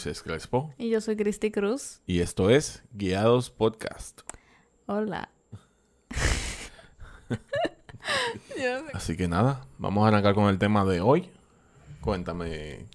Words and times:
Moisés 0.00 0.22
Crespo. 0.22 0.72
Y 0.78 0.88
yo 0.88 1.02
soy 1.02 1.14
Cristi 1.14 1.50
Cruz. 1.50 2.00
Y 2.06 2.20
esto 2.20 2.48
es 2.48 2.82
Guiados 2.90 3.50
Podcast. 3.50 4.22
Hola. 4.86 5.28
Así 8.94 9.14
que 9.14 9.28
nada, 9.28 9.66
vamos 9.76 10.02
a 10.02 10.08
arrancar 10.08 10.34
con 10.34 10.48
el 10.48 10.58
tema 10.58 10.86
de 10.86 11.02
hoy. 11.02 11.28
Cuéntame, 12.00 12.86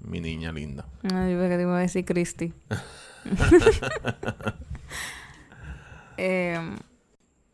mi 0.00 0.20
niña 0.20 0.50
linda. 0.50 0.88
No, 1.04 1.30
yo 1.30 1.40
que 1.40 1.56
te 1.56 1.62
iba 1.62 1.78
a 1.78 1.80
decir 1.80 2.04
Cristi. 2.04 2.52
Em, 6.16 6.76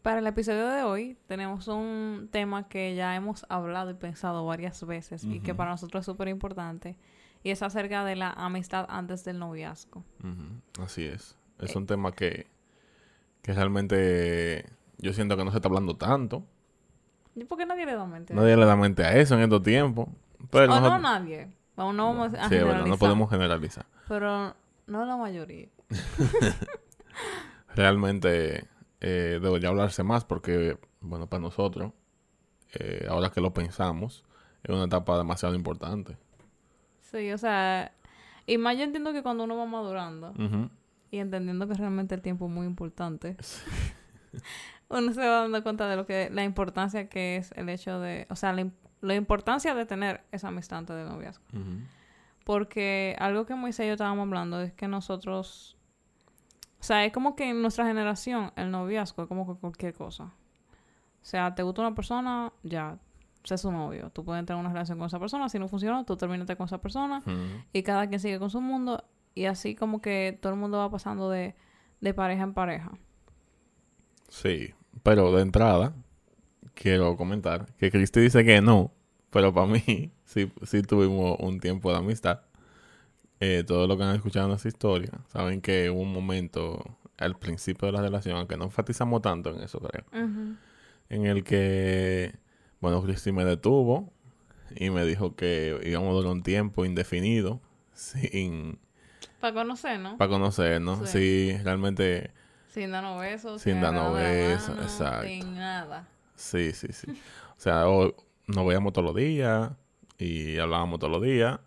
para 0.01 0.21
el 0.21 0.27
episodio 0.27 0.67
de 0.71 0.83
hoy 0.83 1.19
tenemos 1.27 1.69
un 1.69 2.31
tema 2.33 2.71
que 2.71 2.95
ya 2.95 3.15
hemos 3.15 3.45
hablado 3.51 3.91
y 3.91 3.95
pensado 3.95 4.47
varias 4.47 4.83
veces 4.87 5.25
y 5.25 5.41
que 5.41 5.55
para 5.55 5.73
nosotros 5.73 6.01
es 6.01 6.07
súper 6.07 6.29
importante 6.29 6.97
y 7.45 7.51
es 7.51 7.63
acerca 7.63 8.05
de 8.05 8.17
la 8.17 8.31
amistad 8.31 8.87
antes 8.89 9.23
del 9.23 9.39
noviazgo. 9.39 10.03
Así 10.81 11.05
es. 11.05 11.37
Eh. 11.59 11.67
Es 11.67 11.77
un 11.77 11.87
tema 11.87 12.11
que, 12.13 12.47
que 13.43 13.53
realmente 13.53 14.65
yo 14.97 15.13
siento 15.13 15.37
que 15.37 15.45
no 15.45 15.51
se 15.51 15.59
está 15.59 15.69
hablando 15.69 15.97
tanto. 15.97 16.43
¿Y 17.37 17.45
por 17.45 17.59
qué 17.59 17.67
nadie 17.67 17.85
le 17.85 17.95
da 17.95 18.07
mente? 18.07 18.33
Nadie 18.33 18.57
le 18.57 18.65
da 18.65 18.77
mente 18.77 19.05
a 19.05 19.15
eso 19.17 19.35
en 19.35 19.43
estos 19.43 19.63
tiempos. 19.63 20.09
Pero 20.51 20.73
o 20.75 20.81
no 20.81 20.99
nadie. 20.99 21.55
No 21.77 21.93
vamos 21.93 22.33
a 22.35 22.49
Sí, 22.49 22.55
verdad, 22.55 22.87
no 22.87 22.97
podemos 22.97 23.29
generalizar. 23.29 23.85
Pero 24.09 24.55
no 24.87 25.05
la 25.05 25.17
mayoría. 25.19 25.69
Realmente 27.75 28.69
eh, 29.01 29.39
debería 29.43 29.69
hablarse 29.69 30.03
más 30.03 30.25
porque, 30.25 30.79
bueno, 31.01 31.27
para 31.27 31.43
nosotros, 31.43 31.93
eh, 32.73 33.07
ahora 33.11 33.31
que 33.31 33.43
lo 33.43 33.53
pensamos, 33.53 34.25
es 34.63 34.75
una 34.75 34.85
etapa 34.85 35.19
demasiado 35.19 35.55
importante. 35.55 36.17
Sí, 37.17 37.31
o 37.33 37.39
sea, 37.39 37.93
y 38.47 38.59
más 38.59 38.77
yo 38.77 38.83
entiendo 38.85 39.13
que 39.13 39.23
cuando 39.23 39.45
uno 39.45 39.57
va 39.57 39.67
madurando 39.67 40.33
y 41.11 41.19
entendiendo 41.19 41.69
que 41.69 41.75
realmente 41.75 42.15
el 42.15 42.23
tiempo 42.23 42.47
es 42.47 42.51
muy 42.53 42.67
importante, 42.67 43.37
uno 44.89 45.13
se 45.13 45.21
va 45.21 45.41
dando 45.43 45.63
cuenta 45.63 45.89
de 45.89 45.97
lo 45.97 46.07
que 46.07 46.29
la 46.31 46.45
importancia 46.45 47.09
que 47.09 47.37
es 47.37 47.53
el 47.53 47.69
hecho 47.69 48.01
de, 48.01 48.27
o 48.31 48.37
sea, 48.37 48.53
la, 48.53 48.63
im- 48.63 48.73
la 49.01 49.15
importancia 49.15 49.75
de 49.75 49.87
tener 49.87 50.23
esa 50.33 50.49
amistad 50.49 50.79
antes 50.79 50.97
del 50.97 51.09
noviazgo. 51.09 51.45
Porque 52.45 53.17
algo 53.21 53.47
que 53.47 53.55
Moisés 53.55 53.85
y 53.85 53.89
yo 53.89 53.93
estábamos 53.95 54.27
hablando 54.27 54.61
es 54.61 54.73
que 54.73 54.87
nosotros, 54.89 55.77
o 56.79 56.83
sea, 56.83 57.05
es 57.05 57.13
como 57.13 57.37
que 57.37 57.49
en 57.51 57.63
nuestra 57.63 57.87
generación 57.87 58.53
el 58.57 58.71
noviazgo 58.71 59.23
es 59.23 59.29
como 59.29 59.47
que 59.47 59.59
cualquier 59.61 59.95
cosa. 59.95 60.25
O 60.25 61.27
sea, 61.27 61.55
te 61.55 61.63
gusta 61.63 61.81
una 61.81 61.95
persona, 61.95 62.53
ya, 62.63 62.99
sé 63.45 63.59
su 63.59 63.71
novio. 63.71 64.11
Tú 64.11 64.25
puedes 64.25 64.45
tener 64.45 64.59
una 64.61 64.73
relación 64.73 64.99
con 64.99 65.07
esa 65.07 65.19
persona, 65.19 65.49
si 65.49 65.59
no 65.59 65.69
funciona, 65.69 66.05
tú 66.05 66.17
terminaste 66.17 66.57
con 66.57 66.67
esa 66.67 66.79
persona 66.79 67.23
y 67.73 67.83
cada 67.83 68.09
quien 68.09 68.21
sigue 68.21 68.39
con 68.39 68.51
su 68.51 68.61
mundo 68.61 69.05
y 69.35 69.47
así 69.47 69.75
como 69.75 70.01
que 70.01 70.39
todo 70.41 70.53
el 70.53 70.59
mundo 70.59 70.79
va 70.79 70.91
pasando 70.91 71.31
de, 71.31 71.55
de 72.01 72.15
pareja 72.15 72.43
en 72.43 72.55
pareja. 72.55 72.93
Sí, 74.29 74.75
pero 75.03 75.33
de 75.35 75.43
entrada, 75.43 75.95
quiero 76.75 77.17
comentar 77.17 77.67
que 77.77 77.91
Cristi 77.91 78.21
dice 78.21 78.45
que 78.45 78.61
no, 78.61 78.93
pero 79.31 79.53
para 79.53 79.67
mí 79.67 80.13
sí, 80.25 80.51
sí 80.63 80.83
tuvimos 80.83 81.37
un 81.41 81.61
tiempo 81.61 81.91
de 81.93 81.99
amistad. 81.99 82.41
Eh, 83.41 83.65
todos 83.67 83.89
los 83.89 83.99
que 83.99 84.05
han 84.05 84.15
escuchado 84.15 84.49
nuestra 84.49 84.69
historia 84.69 85.11
saben 85.27 85.61
que 85.61 85.91
hubo 85.91 86.01
un 86.01 86.13
momento 86.13 86.97
al 87.19 87.37
principio 87.37 87.87
de 87.87 87.93
la 87.93 88.01
relación, 88.01 88.37
aunque 88.37 88.57
no 88.57 88.65
enfatizamos 88.65 89.23
tanto 89.23 89.51
en 89.55 89.63
eso, 89.63 89.81
creo, 89.81 90.05
en 91.09 91.27
el 91.27 91.45
que, 91.45 92.35
bueno, 92.81 93.03
Cristi 93.03 93.33
me 93.33 93.45
detuvo 93.45 94.13
y 94.77 94.91
me 94.91 95.05
dijo 95.05 95.35
que 95.37 95.81
íbamos 95.85 96.11
a 96.11 96.13
durar 96.15 96.33
un 96.33 96.43
tiempo 96.43 96.85
indefinido 96.85 97.61
sin 97.93 98.79
Para 99.41 99.55
conocer, 99.55 100.01
¿no? 100.01 100.17
para 100.19 100.29
conocernos. 100.31 101.09
Sí. 101.11 101.53
Sí, 101.53 101.59
realmente 101.63 102.31
Sin 102.69 102.91
darnos 102.91 103.21
besos. 103.21 103.63
Sin 103.63 103.81
darnos 103.81 104.15
besos, 104.17 104.77
exacto. 104.81 105.27
Sin 105.29 105.55
nada. 105.55 106.09
Sí, 106.35 106.73
sí, 106.73 106.89
sí. 106.93 107.07
O 107.57 107.61
sea, 107.61 107.89
o- 107.89 108.15
nos 108.47 108.67
veíamos 108.67 108.93
todos 108.93 109.07
los 109.07 109.15
días 109.15 109.71
y 110.19 110.59
hablábamos 110.59 110.99
todos 110.99 111.13
los 111.13 111.23
días, 111.23 111.61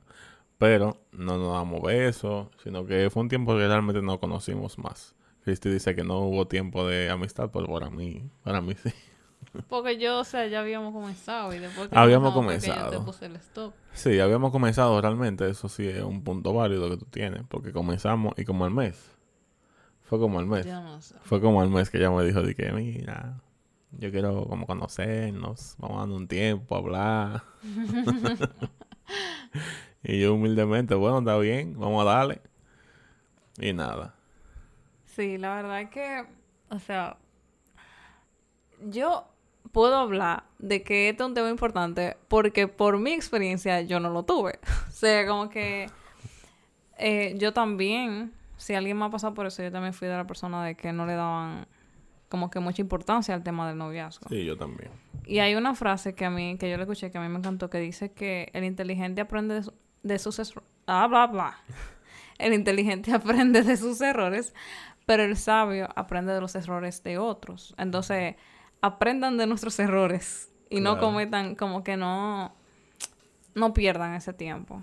pero 0.58 1.02
no 1.12 1.38
nos 1.38 1.54
damos 1.54 1.82
besos, 1.82 2.48
sino 2.64 2.86
que 2.86 3.10
fue 3.10 3.24
un 3.24 3.30
tiempo 3.30 3.54
que 3.56 3.68
realmente 3.68 4.02
no 4.02 4.20
conocimos 4.20 4.78
más. 4.78 5.16
Cristi 5.44 5.70
dice 5.70 5.96
que 5.96 6.04
no 6.04 6.20
hubo 6.20 6.48
tiempo 6.48 6.86
de 6.86 7.10
amistad, 7.10 7.50
pero 7.54 7.68
para 7.68 7.90
mí, 7.90 8.30
para 8.44 8.60
mí 8.62 8.74
sí. 8.84 8.90
Porque 9.70 9.98
yo, 9.98 10.20
o 10.20 10.24
sea, 10.24 10.48
ya 10.48 10.60
habíamos 10.60 10.94
comenzado 10.94 11.54
y 11.54 11.60
después 11.60 11.90
que 11.90 11.98
Habíamos 11.98 12.34
comenzado. 12.34 12.92
yo 12.92 13.00
te 13.00 13.06
puse 13.06 13.26
el 13.26 13.36
stop. 13.38 13.74
Sí, 13.94 14.20
habíamos 14.20 14.52
comenzado 14.52 15.00
realmente, 15.02 15.50
eso 15.50 15.70
sí 15.70 15.88
es 15.88 16.04
un 16.04 16.24
punto 16.24 16.54
válido 16.54 16.90
que 16.90 16.98
tú 16.98 17.06
tienes, 17.06 17.44
porque 17.48 17.72
comenzamos 17.72 18.34
y 18.38 18.46
como 18.46 18.66
al 18.66 18.72
mes. 18.72 19.12
Fue 20.04 20.20
como 20.20 20.40
al 20.40 20.46
mes. 20.46 20.66
Yo 20.66 20.82
no 20.82 21.02
sé. 21.02 21.16
Fue 21.24 21.42
como 21.42 21.62
al 21.62 21.70
mes 21.70 21.90
que 21.90 21.98
ella 21.98 22.12
me 22.12 22.24
dijo 22.24 22.42
de 22.42 22.56
que, 22.56 22.72
mira, 22.72 23.42
yo 23.92 24.12
quiero 24.12 24.46
como 24.48 24.66
conocernos, 24.66 25.76
vamos 25.80 26.00
dando 26.00 26.16
un 26.16 26.28
tiempo 26.28 26.76
a 26.76 26.78
hablar. 26.78 27.44
y 30.04 30.22
yo 30.22 30.34
humildemente, 30.34 30.96
bueno, 30.96 31.20
está 31.20 31.38
bien, 31.38 31.78
vamos 31.78 32.06
a 32.06 32.10
darle. 32.10 32.42
Y 33.58 33.74
nada. 33.74 34.16
Sí, 35.06 35.38
la 35.38 35.56
verdad 35.56 35.82
es 35.82 35.90
que, 35.90 36.26
o 36.70 36.80
sea, 36.80 37.18
yo 38.82 39.28
puedo 39.72 39.96
hablar 39.98 40.44
de 40.60 40.84
que 40.84 41.10
este 41.10 41.24
es 41.24 41.28
un 41.28 41.34
tema 41.36 41.50
importante 41.50 42.18
porque 42.28 42.68
por 42.68 42.98
mi 42.98 43.12
experiencia 43.14 43.82
yo 43.82 44.00
no 44.00 44.10
lo 44.10 44.24
tuve. 44.24 44.60
o 44.88 44.92
sea, 44.92 45.28
como 45.28 45.50
que 45.50 45.88
eh, 46.98 47.36
yo 47.38 47.54
también, 47.54 48.34
si 48.58 48.74
alguien 48.74 48.98
me 48.98 49.06
ha 49.06 49.10
pasado 49.10 49.34
por 49.34 49.46
eso, 49.46 49.62
yo 49.64 49.72
también 49.72 49.94
fui 49.94 50.08
de 50.08 50.16
la 50.16 50.26
persona 50.28 50.64
de 50.66 50.76
que 50.76 50.92
no 50.94 51.06
le 51.06 51.14
daban 51.14 51.68
como 52.30 52.50
que 52.50 52.60
mucha 52.60 52.82
importancia 52.82 53.34
al 53.34 53.44
tema 53.44 53.68
del 53.68 53.78
noviazgo. 53.78 54.28
Sí, 54.30 54.44
yo 54.44 54.58
también. 54.58 54.92
Y 55.26 55.40
hay 55.40 55.56
una 55.56 55.76
frase 55.76 56.14
que 56.14 56.26
a 56.26 56.30
mí, 56.30 56.58
que 56.58 56.70
yo 56.70 56.76
le 56.78 56.84
escuché, 56.84 57.12
que 57.12 57.18
a 57.18 57.22
mí 57.22 57.30
me 57.30 57.38
encantó, 57.38 57.70
que 57.70 57.78
dice 57.80 58.12
que 58.12 58.50
el 58.54 58.64
inteligente 58.64 59.22
aprende 59.22 59.56
de, 59.56 59.64
su- 59.64 59.74
de 60.04 60.20
sus 60.20 60.40
errores. 60.40 60.70
Ah, 60.88 61.08
bla, 61.08 61.28
bla. 61.28 61.58
El 62.38 62.54
inteligente 62.54 63.12
aprende 63.16 63.64
de 63.64 63.78
sus 63.78 64.00
errores, 64.02 64.54
pero 65.08 65.24
el 65.24 65.38
sabio 65.38 65.90
aprende 65.96 66.34
de 66.34 66.40
los 66.42 66.54
errores 66.56 67.02
de 67.02 67.18
otros. 67.18 67.74
Entonces, 67.80 68.36
aprendan 68.82 69.38
de 69.38 69.48
nuestros 69.48 69.80
errores 69.80 70.50
y 70.70 70.80
no 70.80 71.00
cometan, 71.00 71.56
como 71.56 71.84
que 71.84 71.98
no, 71.98 72.54
no 73.56 73.74
pierdan 73.74 74.14
ese 74.16 74.34
tiempo. 74.34 74.82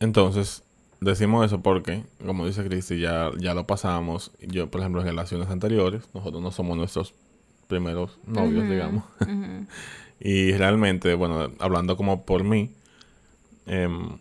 Entonces, 0.00 0.62
decimos 1.00 1.46
eso 1.46 1.60
porque, 1.60 2.04
como 2.24 2.46
dice 2.46 2.64
Cristi, 2.64 2.98
ya, 3.00 3.30
ya 3.38 3.54
lo 3.54 3.66
pasamos. 3.66 4.32
Yo, 4.40 4.70
por 4.70 4.80
ejemplo, 4.80 5.00
en 5.00 5.08
relaciones 5.08 5.48
anteriores, 5.48 6.08
nosotros 6.14 6.42
no 6.42 6.50
somos 6.50 6.76
nuestros 6.76 7.14
primeros 7.66 8.18
novios, 8.24 8.68
digamos. 8.68 9.04
Y 10.20 10.52
realmente, 10.52 11.14
bueno, 11.14 11.52
hablando 11.60 11.96
como 11.96 12.24
por 12.24 12.42
mí, 12.42 12.72
em, 13.66 14.18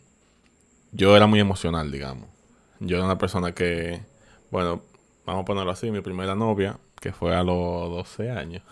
yo 0.91 1.15
era 1.15 1.25
muy 1.25 1.39
emocional, 1.39 1.91
digamos. 1.91 2.29
Yo 2.79 2.97
era 2.97 3.05
una 3.05 3.17
persona 3.17 3.53
que, 3.53 4.01
bueno, 4.51 4.83
vamos 5.25 5.41
a 5.41 5.45
ponerlo 5.45 5.71
así, 5.71 5.89
mi 5.89 6.01
primera 6.01 6.35
novia, 6.35 6.77
que 7.01 7.11
fue 7.13 7.35
a 7.35 7.43
los 7.43 7.89
12 7.89 8.31
años. 8.31 8.63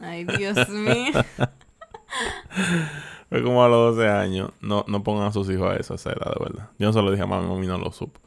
Ay, 0.00 0.24
Dios 0.24 0.68
mío. 0.68 1.12
Fue 3.28 3.42
como 3.42 3.64
a 3.64 3.68
los 3.68 3.96
12 3.96 4.08
años. 4.08 4.50
No, 4.60 4.84
no 4.86 5.02
pongan 5.02 5.26
a 5.26 5.32
sus 5.32 5.50
hijos 5.50 5.72
a 5.72 5.76
esa 5.76 5.94
edad, 5.94 6.32
de 6.38 6.44
verdad. 6.44 6.70
Yo 6.78 6.86
no 6.86 6.92
se 6.92 7.02
lo 7.02 7.10
dije 7.10 7.22
a 7.22 7.26
mami, 7.26 7.48
mami 7.48 7.66
no 7.66 7.78
lo 7.78 7.90
supo. 7.90 8.20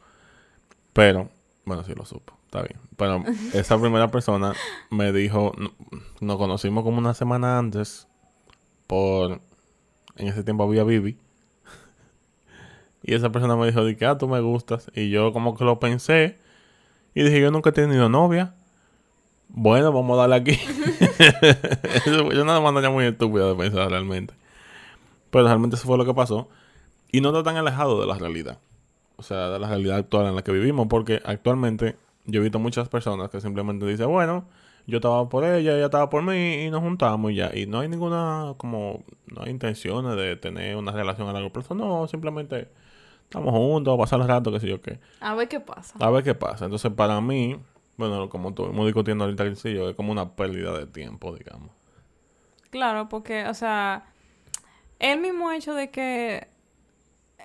Pero, 0.92 1.30
bueno, 1.64 1.84
sí 1.84 1.94
lo 1.94 2.04
supo, 2.04 2.34
está 2.44 2.62
bien. 2.62 2.78
Pero 2.96 3.22
esa 3.54 3.80
primera 3.80 4.10
persona 4.10 4.52
me 4.90 5.12
dijo, 5.12 5.52
no- 5.56 5.72
nos 6.20 6.36
conocimos 6.36 6.84
como 6.84 6.98
una 6.98 7.14
semana 7.14 7.58
antes 7.58 8.08
por, 8.86 9.40
en 10.16 10.28
ese 10.28 10.42
tiempo 10.44 10.64
había 10.64 10.84
Bibi. 10.84 11.16
Y 13.02 13.14
esa 13.14 13.30
persona 13.30 13.56
me 13.56 13.66
dijo, 13.66 13.84
de 13.84 13.96
que, 13.96 14.04
ah, 14.04 14.18
tú 14.18 14.28
me 14.28 14.40
gustas. 14.40 14.90
Y 14.94 15.08
yo 15.08 15.32
como 15.32 15.56
que 15.56 15.64
lo 15.64 15.78
pensé 15.80 16.38
y 17.14 17.22
dije, 17.22 17.40
yo 17.40 17.50
nunca 17.50 17.70
he 17.70 17.72
tenido 17.72 18.08
novia. 18.08 18.54
Bueno, 19.48 19.92
vamos 19.92 20.16
a 20.18 20.26
darle 20.26 20.36
aquí. 20.36 20.52
Eso 22.06 22.32
yo 22.32 22.44
nada 22.44 22.60
más 22.60 22.72
manera 22.72 22.92
muy 22.92 23.06
estúpida 23.06 23.48
de 23.48 23.54
pensar 23.54 23.90
realmente. 23.90 24.34
Pero 25.30 25.44
realmente 25.44 25.76
eso 25.76 25.86
fue 25.86 25.98
lo 25.98 26.04
que 26.04 26.14
pasó. 26.14 26.48
Y 27.10 27.20
no 27.20 27.30
está 27.30 27.42
tan 27.42 27.56
alejado 27.56 28.00
de 28.00 28.06
la 28.06 28.14
realidad. 28.14 28.58
O 29.16 29.22
sea, 29.22 29.48
de 29.50 29.58
la 29.58 29.68
realidad 29.68 29.98
actual 29.98 30.26
en 30.26 30.36
la 30.36 30.42
que 30.42 30.52
vivimos. 30.52 30.86
Porque 30.88 31.20
actualmente 31.24 31.96
yo 32.24 32.40
he 32.40 32.42
visto 32.42 32.58
muchas 32.58 32.88
personas 32.88 33.30
que 33.30 33.40
simplemente 33.40 33.84
dicen, 33.86 34.08
bueno, 34.08 34.46
yo 34.86 34.98
estaba 34.98 35.28
por 35.28 35.44
ella, 35.44 35.76
ella 35.76 35.86
estaba 35.86 36.08
por 36.08 36.22
mí 36.22 36.64
y 36.64 36.70
nos 36.70 36.80
juntamos 36.80 37.32
y 37.32 37.36
ya. 37.36 37.50
Y 37.54 37.66
no 37.66 37.80
hay 37.80 37.88
ninguna, 37.88 38.54
como, 38.56 39.04
no 39.26 39.42
hay 39.42 39.50
intenciones 39.50 40.16
de 40.16 40.36
tener 40.36 40.76
una 40.76 40.92
relación 40.92 41.28
a 41.28 41.32
largo 41.32 41.50
plazo. 41.50 41.74
No, 41.74 42.06
simplemente 42.06 42.68
estamos 43.24 43.52
juntos, 43.52 43.98
pasar 43.98 44.20
el 44.20 44.28
rato, 44.28 44.50
qué 44.50 44.60
sé 44.60 44.68
yo 44.68 44.80
qué. 44.80 44.98
A 45.20 45.34
ver 45.34 45.48
qué 45.48 45.60
pasa. 45.60 45.94
A 46.00 46.10
ver 46.10 46.24
qué 46.24 46.34
pasa. 46.34 46.64
Entonces, 46.64 46.90
para 46.92 47.20
mí, 47.20 47.58
bueno, 47.98 48.28
como 48.30 48.50
estuvimos 48.50 48.86
discutiendo 48.86 49.24
ahorita, 49.24 49.44
Gilcillo, 49.44 49.90
es 49.90 49.96
como 49.96 50.12
una 50.12 50.36
pérdida 50.36 50.72
de 50.78 50.86
tiempo, 50.86 51.36
digamos. 51.36 51.70
Claro, 52.70 53.08
porque, 53.08 53.46
o 53.46 53.54
sea, 53.54 54.06
el 54.98 55.20
mismo 55.20 55.50
hecho 55.50 55.74
de 55.74 55.90
que 55.90 56.48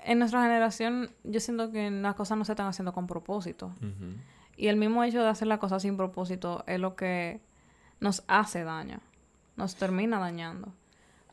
en 0.06 0.20
nuestra 0.20 0.44
generación 0.44 1.10
yo 1.24 1.40
siento 1.40 1.72
que 1.72 1.90
las 1.90 2.16
cosas 2.16 2.38
no 2.38 2.46
se 2.46 2.52
están 2.52 2.68
haciendo 2.68 2.94
con 2.94 3.08
propósito. 3.08 3.74
Y 4.56 4.68
el 4.68 4.78
mismo 4.78 5.04
hecho 5.04 5.24
de 5.24 5.30
hacer 5.30 5.48
las 5.48 5.60
cosas 5.60 5.82
sin 5.82 5.98
propósito 5.98 6.64
es 6.68 6.80
lo 6.80 6.96
que 6.96 7.42
nos 8.00 8.24
hace 8.28 8.64
daño, 8.64 9.00
nos 9.56 9.76
termina 9.76 10.20
dañando. 10.20 10.72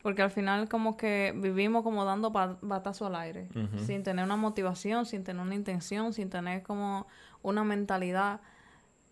Porque 0.01 0.23
al 0.23 0.31
final 0.31 0.67
como 0.67 0.97
que 0.97 1.31
vivimos 1.35 1.83
como 1.83 2.05
dando 2.05 2.31
batazo 2.31 3.05
al 3.05 3.15
aire, 3.15 3.49
sin 3.85 4.01
tener 4.01 4.25
una 4.25 4.35
motivación, 4.35 5.05
sin 5.05 5.23
tener 5.23 5.45
una 5.45 5.53
intención, 5.53 6.13
sin 6.13 6.31
tener 6.31 6.63
como 6.63 7.05
una 7.43 7.63
mentalidad 7.63 8.41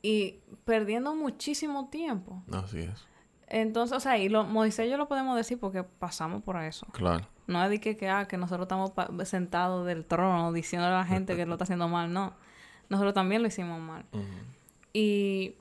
y 0.01 0.39
perdiendo 0.65 1.15
muchísimo 1.15 1.89
tiempo. 1.89 2.43
Así 2.51 2.79
es. 2.79 3.05
Entonces, 3.47 3.97
o 3.97 3.99
sea, 3.99 4.17
y 4.17 4.29
lo, 4.29 4.43
Moisés 4.43 4.89
yo 4.89 4.97
lo 4.97 5.07
podemos 5.07 5.35
decir 5.35 5.59
porque 5.59 5.83
pasamos 5.83 6.43
por 6.43 6.61
eso. 6.61 6.85
Claro. 6.91 7.27
No 7.47 7.63
es 7.63 7.69
de 7.71 7.81
que, 7.81 7.97
que, 7.97 8.07
ah, 8.07 8.27
que 8.27 8.37
nosotros 8.37 8.65
estamos 8.65 8.91
sentados 9.27 9.87
del 9.87 10.05
trono 10.05 10.53
diciendo 10.53 10.87
a 10.87 10.91
la 10.91 11.05
gente 11.05 11.35
que 11.35 11.47
lo 11.47 11.53
está 11.53 11.63
haciendo 11.63 11.87
mal, 11.87 12.13
no. 12.13 12.33
Nosotros 12.89 13.13
también 13.15 13.41
lo 13.41 13.47
hicimos 13.47 13.79
mal. 13.81 14.05
Y 14.93 15.55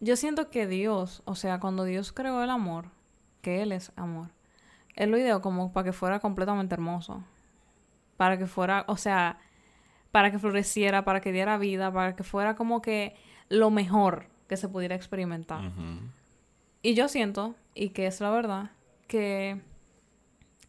yo 0.00 0.16
siento 0.16 0.50
que 0.50 0.66
Dios, 0.66 1.22
o 1.26 1.34
sea, 1.34 1.60
cuando 1.60 1.84
Dios 1.84 2.12
creó 2.12 2.42
el 2.42 2.50
amor, 2.50 2.86
que 3.42 3.62
Él 3.62 3.72
es 3.72 3.92
amor, 3.96 4.28
Él 4.94 5.10
lo 5.10 5.18
ideó 5.18 5.42
como 5.42 5.72
para 5.72 5.84
que 5.84 5.92
fuera 5.92 6.18
completamente 6.18 6.74
hermoso. 6.74 7.22
Para 8.16 8.38
que 8.38 8.46
fuera, 8.46 8.84
o 8.88 8.96
sea, 8.96 9.38
para 10.10 10.30
que 10.30 10.38
floreciera, 10.38 11.04
para 11.04 11.20
que 11.20 11.32
diera 11.32 11.58
vida, 11.58 11.92
para 11.92 12.16
que 12.16 12.24
fuera 12.24 12.54
como 12.56 12.82
que 12.82 13.16
lo 13.48 13.70
mejor 13.70 14.26
que 14.48 14.56
se 14.56 14.68
pudiera 14.68 14.94
experimentar. 14.94 15.72
Y 16.82 16.94
yo 16.94 17.08
siento, 17.08 17.54
y 17.74 17.90
que 17.90 18.06
es 18.06 18.20
la 18.20 18.30
verdad, 18.30 18.70
que 19.06 19.60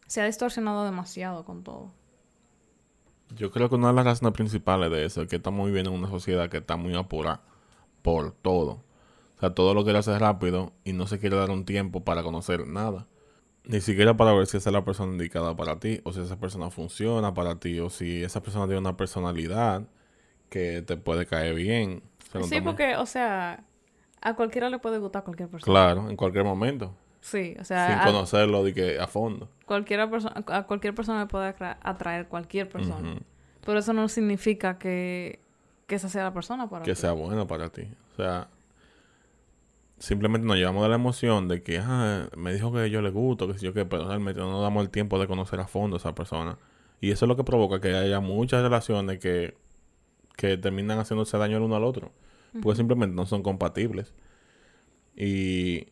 se 0.06 0.20
ha 0.20 0.26
distorsionado 0.26 0.84
demasiado 0.84 1.44
con 1.44 1.62
todo. 1.62 1.92
Yo 3.36 3.50
creo 3.52 3.68
que 3.68 3.76
una 3.76 3.88
de 3.88 3.94
las 3.94 4.04
razones 4.04 4.34
principales 4.34 4.90
de 4.90 5.04
eso 5.04 5.22
es 5.22 5.28
que 5.28 5.36
estamos 5.36 5.66
viviendo 5.66 5.90
en 5.90 5.98
una 5.98 6.08
sociedad 6.08 6.50
que 6.50 6.58
está 6.58 6.76
muy 6.76 6.96
apurada 6.96 7.42
por 8.02 8.32
todo. 8.32 8.82
O 9.36 9.40
sea, 9.40 9.54
todo 9.54 9.72
lo 9.72 9.84
quiere 9.84 10.00
hacer 10.00 10.20
rápido 10.20 10.72
y 10.84 10.92
no 10.92 11.06
se 11.06 11.18
quiere 11.18 11.36
dar 11.36 11.50
un 11.50 11.64
tiempo 11.64 12.04
para 12.04 12.22
conocer 12.22 12.66
nada. 12.66 13.06
Ni 13.64 13.80
siquiera 13.80 14.16
para 14.16 14.32
ver 14.32 14.46
si 14.46 14.56
esa 14.56 14.70
es 14.70 14.74
la 14.74 14.84
persona 14.84 15.12
indicada 15.12 15.54
para 15.54 15.78
ti, 15.78 16.00
o 16.04 16.12
si 16.12 16.20
esa 16.20 16.38
persona 16.38 16.70
funciona 16.70 17.34
para 17.34 17.56
ti, 17.56 17.78
o 17.78 17.90
si 17.90 18.22
esa 18.22 18.42
persona 18.42 18.66
tiene 18.66 18.80
una 18.80 18.96
personalidad 18.96 19.82
que 20.48 20.82
te 20.82 20.96
puede 20.96 21.26
caer 21.26 21.54
bien. 21.54 22.02
sí, 22.48 22.60
porque, 22.60 22.96
o 22.96 23.06
sea, 23.06 23.64
a 24.20 24.34
cualquiera 24.34 24.70
le 24.70 24.78
puede 24.78 24.98
gustar 24.98 25.22
a 25.22 25.24
cualquier 25.24 25.48
persona. 25.48 25.72
Claro, 25.72 26.10
en 26.10 26.16
cualquier 26.16 26.44
momento. 26.44 26.94
Sí, 27.20 27.54
o 27.60 27.64
sea... 27.64 28.02
Sin 28.02 28.12
conocerlo 28.12 28.64
de 28.64 28.74
que 28.74 28.98
a 28.98 29.06
fondo. 29.06 29.48
Cualquiera 29.66 30.10
persona, 30.10 30.42
a 30.46 30.62
cualquier 30.64 30.94
persona 30.94 31.20
le 31.20 31.26
puede 31.26 31.54
atraer 31.82 32.28
cualquier 32.28 32.68
persona. 32.68 33.20
Pero 33.64 33.78
eso 33.78 33.92
no 33.92 34.08
significa 34.08 34.78
que, 34.78 35.38
que 35.86 35.96
esa 35.96 36.08
sea 36.08 36.24
la 36.24 36.32
persona 36.32 36.68
para 36.68 36.82
que 36.82 36.90
ti. 36.90 36.94
Que 36.94 37.00
sea 37.00 37.12
buena 37.12 37.46
para 37.46 37.68
ti. 37.68 37.86
O 38.12 38.16
sea, 38.16 38.48
simplemente 40.00 40.46
nos 40.46 40.56
llevamos 40.56 40.82
de 40.82 40.88
la 40.88 40.94
emoción 40.96 41.46
de 41.46 41.62
que, 41.62 41.78
ah, 41.78 42.28
me 42.36 42.52
dijo 42.54 42.72
que 42.72 42.90
yo 42.90 43.02
le 43.02 43.10
gusto, 43.10 43.46
que 43.46 43.58
si 43.58 43.66
yo 43.66 43.74
que, 43.74 43.84
pero 43.84 44.08
realmente 44.08 44.40
no 44.40 44.50
nos 44.50 44.62
damos 44.62 44.82
el 44.82 44.90
tiempo 44.90 45.18
de 45.20 45.28
conocer 45.28 45.60
a 45.60 45.68
fondo 45.68 45.96
a 45.96 45.98
esa 45.98 46.14
persona. 46.14 46.58
Y 47.00 47.12
eso 47.12 47.26
es 47.26 47.28
lo 47.28 47.36
que 47.36 47.44
provoca 47.44 47.80
que 47.80 47.94
haya 47.94 48.20
muchas 48.20 48.62
relaciones 48.62 49.18
que, 49.18 49.54
que 50.36 50.56
terminan 50.56 50.98
haciéndose 50.98 51.36
daño 51.38 51.58
el 51.58 51.62
uno 51.64 51.76
al 51.76 51.84
otro. 51.84 52.12
Porque 52.62 52.76
simplemente 52.76 53.14
no 53.14 53.26
son 53.26 53.42
compatibles. 53.42 54.14
Y, 55.14 55.88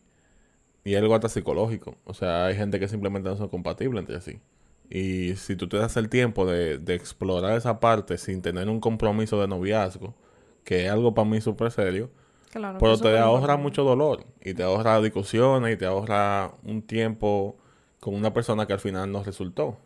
y 0.83 0.95
algo 0.95 1.15
hasta 1.15 1.29
psicológico. 1.29 1.95
O 2.03 2.13
sea, 2.13 2.47
hay 2.47 2.55
gente 2.55 2.79
que 2.79 2.87
simplemente 2.87 3.29
no 3.29 3.37
son 3.37 3.49
compatibles 3.49 4.01
entre 4.01 4.21
sí. 4.21 4.39
Y 4.89 5.35
si 5.35 5.55
tú 5.55 5.69
te 5.69 5.77
das 5.77 5.95
el 5.97 6.09
tiempo 6.09 6.45
de, 6.47 6.79
de 6.79 6.95
explorar 6.95 7.55
esa 7.57 7.79
parte 7.79 8.17
sin 8.17 8.41
tener 8.41 8.69
un 8.69 8.79
compromiso 8.79 9.39
de 9.39 9.47
noviazgo, 9.47 10.15
que 10.63 10.85
es 10.85 10.91
algo 10.91 11.13
para 11.13 11.29
mí 11.29 11.41
súper 11.41 11.71
serio, 11.71 12.11
pero 12.51 12.97
te 12.97 13.17
ahorra 13.17 13.57
mucho 13.57 13.83
dolor 13.83 14.25
y 14.41 14.53
te 14.53 14.63
ahorra 14.63 14.99
discusiones 15.01 15.73
y 15.73 15.77
te 15.77 15.85
ahorra 15.85 16.51
un 16.63 16.81
tiempo 16.81 17.55
con 17.99 18.15
una 18.15 18.33
persona 18.33 18.65
que 18.65 18.73
al 18.73 18.79
final 18.79 19.11
no 19.11 19.23
resultó. 19.23 19.77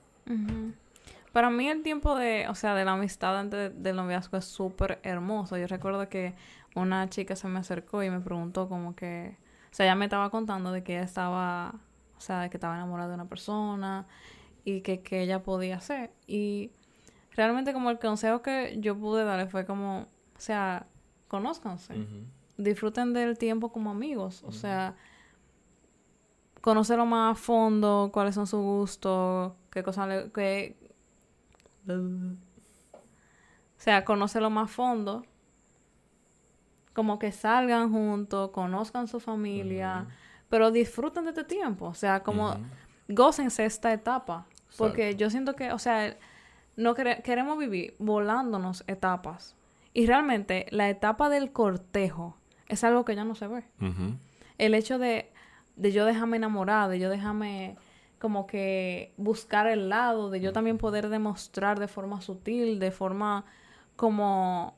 Para 1.33 1.49
mí 1.49 1.67
el 1.67 1.81
tiempo 1.81 2.15
de, 2.15 2.47
o 2.47 2.55
sea, 2.55 2.75
de 2.75 2.85
la 2.85 2.93
amistad 2.93 3.37
antes 3.37 3.71
del 3.81 3.95
noviazgo 3.95 4.37
es 4.37 4.45
súper 4.45 4.99
hermoso. 5.03 5.57
Yo 5.57 5.67
recuerdo 5.67 6.07
que 6.07 6.35
una 6.75 7.09
chica 7.09 7.35
se 7.35 7.47
me 7.47 7.59
acercó 7.59 8.03
y 8.03 8.09
me 8.09 8.19
preguntó 8.19 8.69
como 8.69 8.95
que, 8.95 9.35
o 9.71 9.75
sea, 9.75 9.87
ella 9.87 9.95
me 9.95 10.05
estaba 10.05 10.29
contando 10.29 10.71
de 10.71 10.83
que 10.83 10.93
ella 10.93 11.03
estaba, 11.03 11.73
o 12.17 12.21
sea, 12.21 12.41
de 12.41 12.49
que 12.49 12.57
estaba 12.57 12.75
enamorada 12.75 13.09
de 13.09 13.15
una 13.15 13.25
persona 13.25 14.05
y 14.63 14.81
que, 14.81 15.01
que 15.01 15.21
ella 15.21 15.43
podía 15.43 15.77
hacer. 15.77 16.11
Y 16.27 16.71
realmente 17.35 17.73
como 17.73 17.89
el 17.89 17.99
consejo 17.99 18.41
que 18.41 18.77
yo 18.79 18.95
pude 18.95 19.25
darle 19.25 19.47
fue 19.47 19.65
como, 19.65 20.01
o 20.01 20.39
sea, 20.39 20.85
conózcanse 21.27 21.95
disfruten 22.63 23.13
del 23.13 23.37
tiempo 23.37 23.71
como 23.71 23.91
amigos. 23.91 24.43
O 24.43 24.51
sea, 24.51 24.95
conocerlo 26.61 27.05
más 27.05 27.33
a 27.33 27.39
fondo, 27.39 28.09
cuáles 28.13 28.35
son 28.35 28.47
sus 28.47 28.61
gustos, 28.61 29.53
qué 29.69 29.83
cosas 29.83 30.07
le... 30.07 30.31
Qué... 30.31 30.77
O 31.87 32.35
sea, 33.77 34.05
conocerlo 34.05 34.49
más 34.49 34.69
a 34.69 34.73
fondo. 34.73 35.25
Como 36.93 37.19
que 37.19 37.31
salgan 37.31 37.91
juntos, 37.91 38.51
conozcan 38.51 39.07
su 39.07 39.19
familia, 39.19 40.07
pero 40.49 40.71
disfruten 40.71 41.25
de 41.25 41.31
este 41.31 41.43
tiempo. 41.43 41.87
O 41.87 41.93
sea, 41.93 42.23
como 42.23 42.55
gócense 43.07 43.65
esta 43.65 43.91
etapa. 43.91 44.45
Porque 44.77 45.15
yo 45.15 45.29
siento 45.29 45.55
que, 45.55 45.71
o 45.71 45.79
sea, 45.79 46.17
no 46.75 46.95
queremos 46.95 47.57
vivir 47.57 47.95
volándonos 47.99 48.83
etapas. 48.87 49.55
Y 49.93 50.07
realmente 50.07 50.65
la 50.71 50.89
etapa 50.89 51.29
del 51.29 51.51
cortejo 51.51 52.37
es 52.73 52.83
algo 52.83 53.05
que 53.05 53.15
ya 53.15 53.23
no 53.23 53.35
se 53.35 53.47
ve. 53.47 53.63
El 54.57 54.73
hecho 54.73 54.99
de, 54.99 55.31
de 55.75 55.91
yo 55.91 56.05
dejarme 56.05 56.37
enamorar, 56.37 56.89
de 56.89 56.99
yo 56.99 57.09
dejarme 57.09 57.75
como 58.19 58.47
que 58.47 59.13
buscar 59.17 59.67
el 59.67 59.89
lado, 59.89 60.29
de 60.29 60.39
yo 60.39 60.53
también 60.53 60.77
poder 60.77 61.09
demostrar 61.09 61.79
de 61.79 61.87
forma 61.87 62.21
sutil, 62.21 62.79
de 62.79 62.91
forma 62.91 63.43
como, 63.95 64.75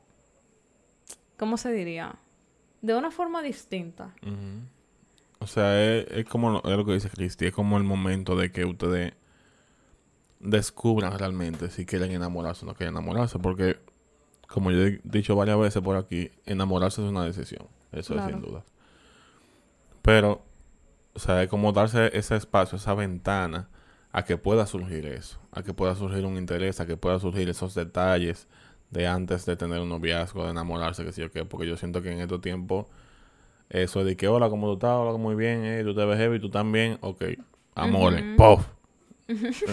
¿cómo 1.38 1.58
se 1.58 1.72
diría? 1.72 2.16
De 2.82 2.96
una 2.96 3.12
forma 3.12 3.42
distinta. 3.42 4.16
O 5.40 5.48
sea, 5.48 5.80
es, 5.80 6.26
como 6.26 6.58
es 6.58 6.78
lo 6.78 6.86
que 6.86 6.94
dice 6.94 7.10
Cristi, 7.10 7.46
es 7.46 7.54
como 7.54 7.78
el 7.78 7.84
momento 7.84 8.36
de 8.36 8.52
que 8.52 8.66
ustedes 8.66 9.14
descubran 10.40 11.18
realmente 11.18 11.70
si 11.70 11.86
quieren 11.86 12.12
enamorarse 12.12 12.66
o 12.66 12.68
no 12.68 12.74
quieren 12.74 12.96
enamorarse, 12.96 13.38
porque 13.38 13.78
como 14.48 14.72
yo 14.72 14.86
he 14.86 15.02
dicho 15.04 15.36
varias 15.36 15.60
veces 15.60 15.84
por 15.84 15.98
aquí, 15.98 16.32
enamorarse 16.46 17.04
es 17.04 17.10
una 17.10 17.24
decisión. 17.26 17.68
Eso 17.92 18.18
es 18.18 18.26
sin 18.26 18.42
duda. 18.42 18.64
Pero, 20.02 20.44
o 21.14 21.20
sea, 21.20 21.44
es 21.44 21.50
como 21.50 21.72
darse 21.72 22.16
ese 22.18 22.36
espacio, 22.36 22.78
esa 22.78 22.94
ventana 22.94 23.70
a 24.12 24.24
que 24.24 24.38
pueda 24.38 24.66
surgir 24.66 25.06
eso, 25.08 25.40
a 25.52 25.64
que 25.64 25.74
pueda 25.74 25.96
surgir 25.96 26.26
un 26.26 26.38
interés, 26.38 26.80
a 26.80 26.86
que 26.86 26.96
pueda 26.96 27.20
surgir 27.20 27.50
esos 27.50 27.74
detalles 27.74 28.48
de 28.92 29.08
antes 29.08 29.46
de 29.46 29.56
tener 29.56 29.82
un 29.82 29.90
noviazgo, 29.90 30.46
de 30.46 30.52
enamorarse, 30.52 31.04
que 31.04 31.12
sé 31.12 31.22
yo 31.22 31.32
qué, 31.32 31.44
porque 31.44 31.68
yo 31.68 31.76
siento 31.76 32.02
que 32.02 32.12
en 32.12 32.20
estos 32.20 32.42
tiempos 32.42 32.86
eso 33.70 34.04
de 34.04 34.16
que 34.16 34.28
hola, 34.28 34.50
como 34.50 34.68
tú 34.68 34.74
estás, 34.74 34.92
hola, 34.92 35.18
muy 35.18 35.36
bien, 35.36 35.66
eh, 35.66 35.84
tú 35.84 35.96
te 35.96 36.06
ves 36.06 36.18
heavy, 36.18 36.40
tú 36.40 36.50
también, 36.50 36.98
ok, 37.02 37.24
amores, 37.74 38.24
puff. 38.38 38.68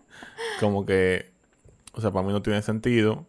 como 0.60 0.86
que, 0.86 1.32
o 1.92 2.00
sea, 2.00 2.12
para 2.12 2.26
mí 2.26 2.32
no 2.32 2.40
tiene 2.40 2.62
sentido 2.62 3.26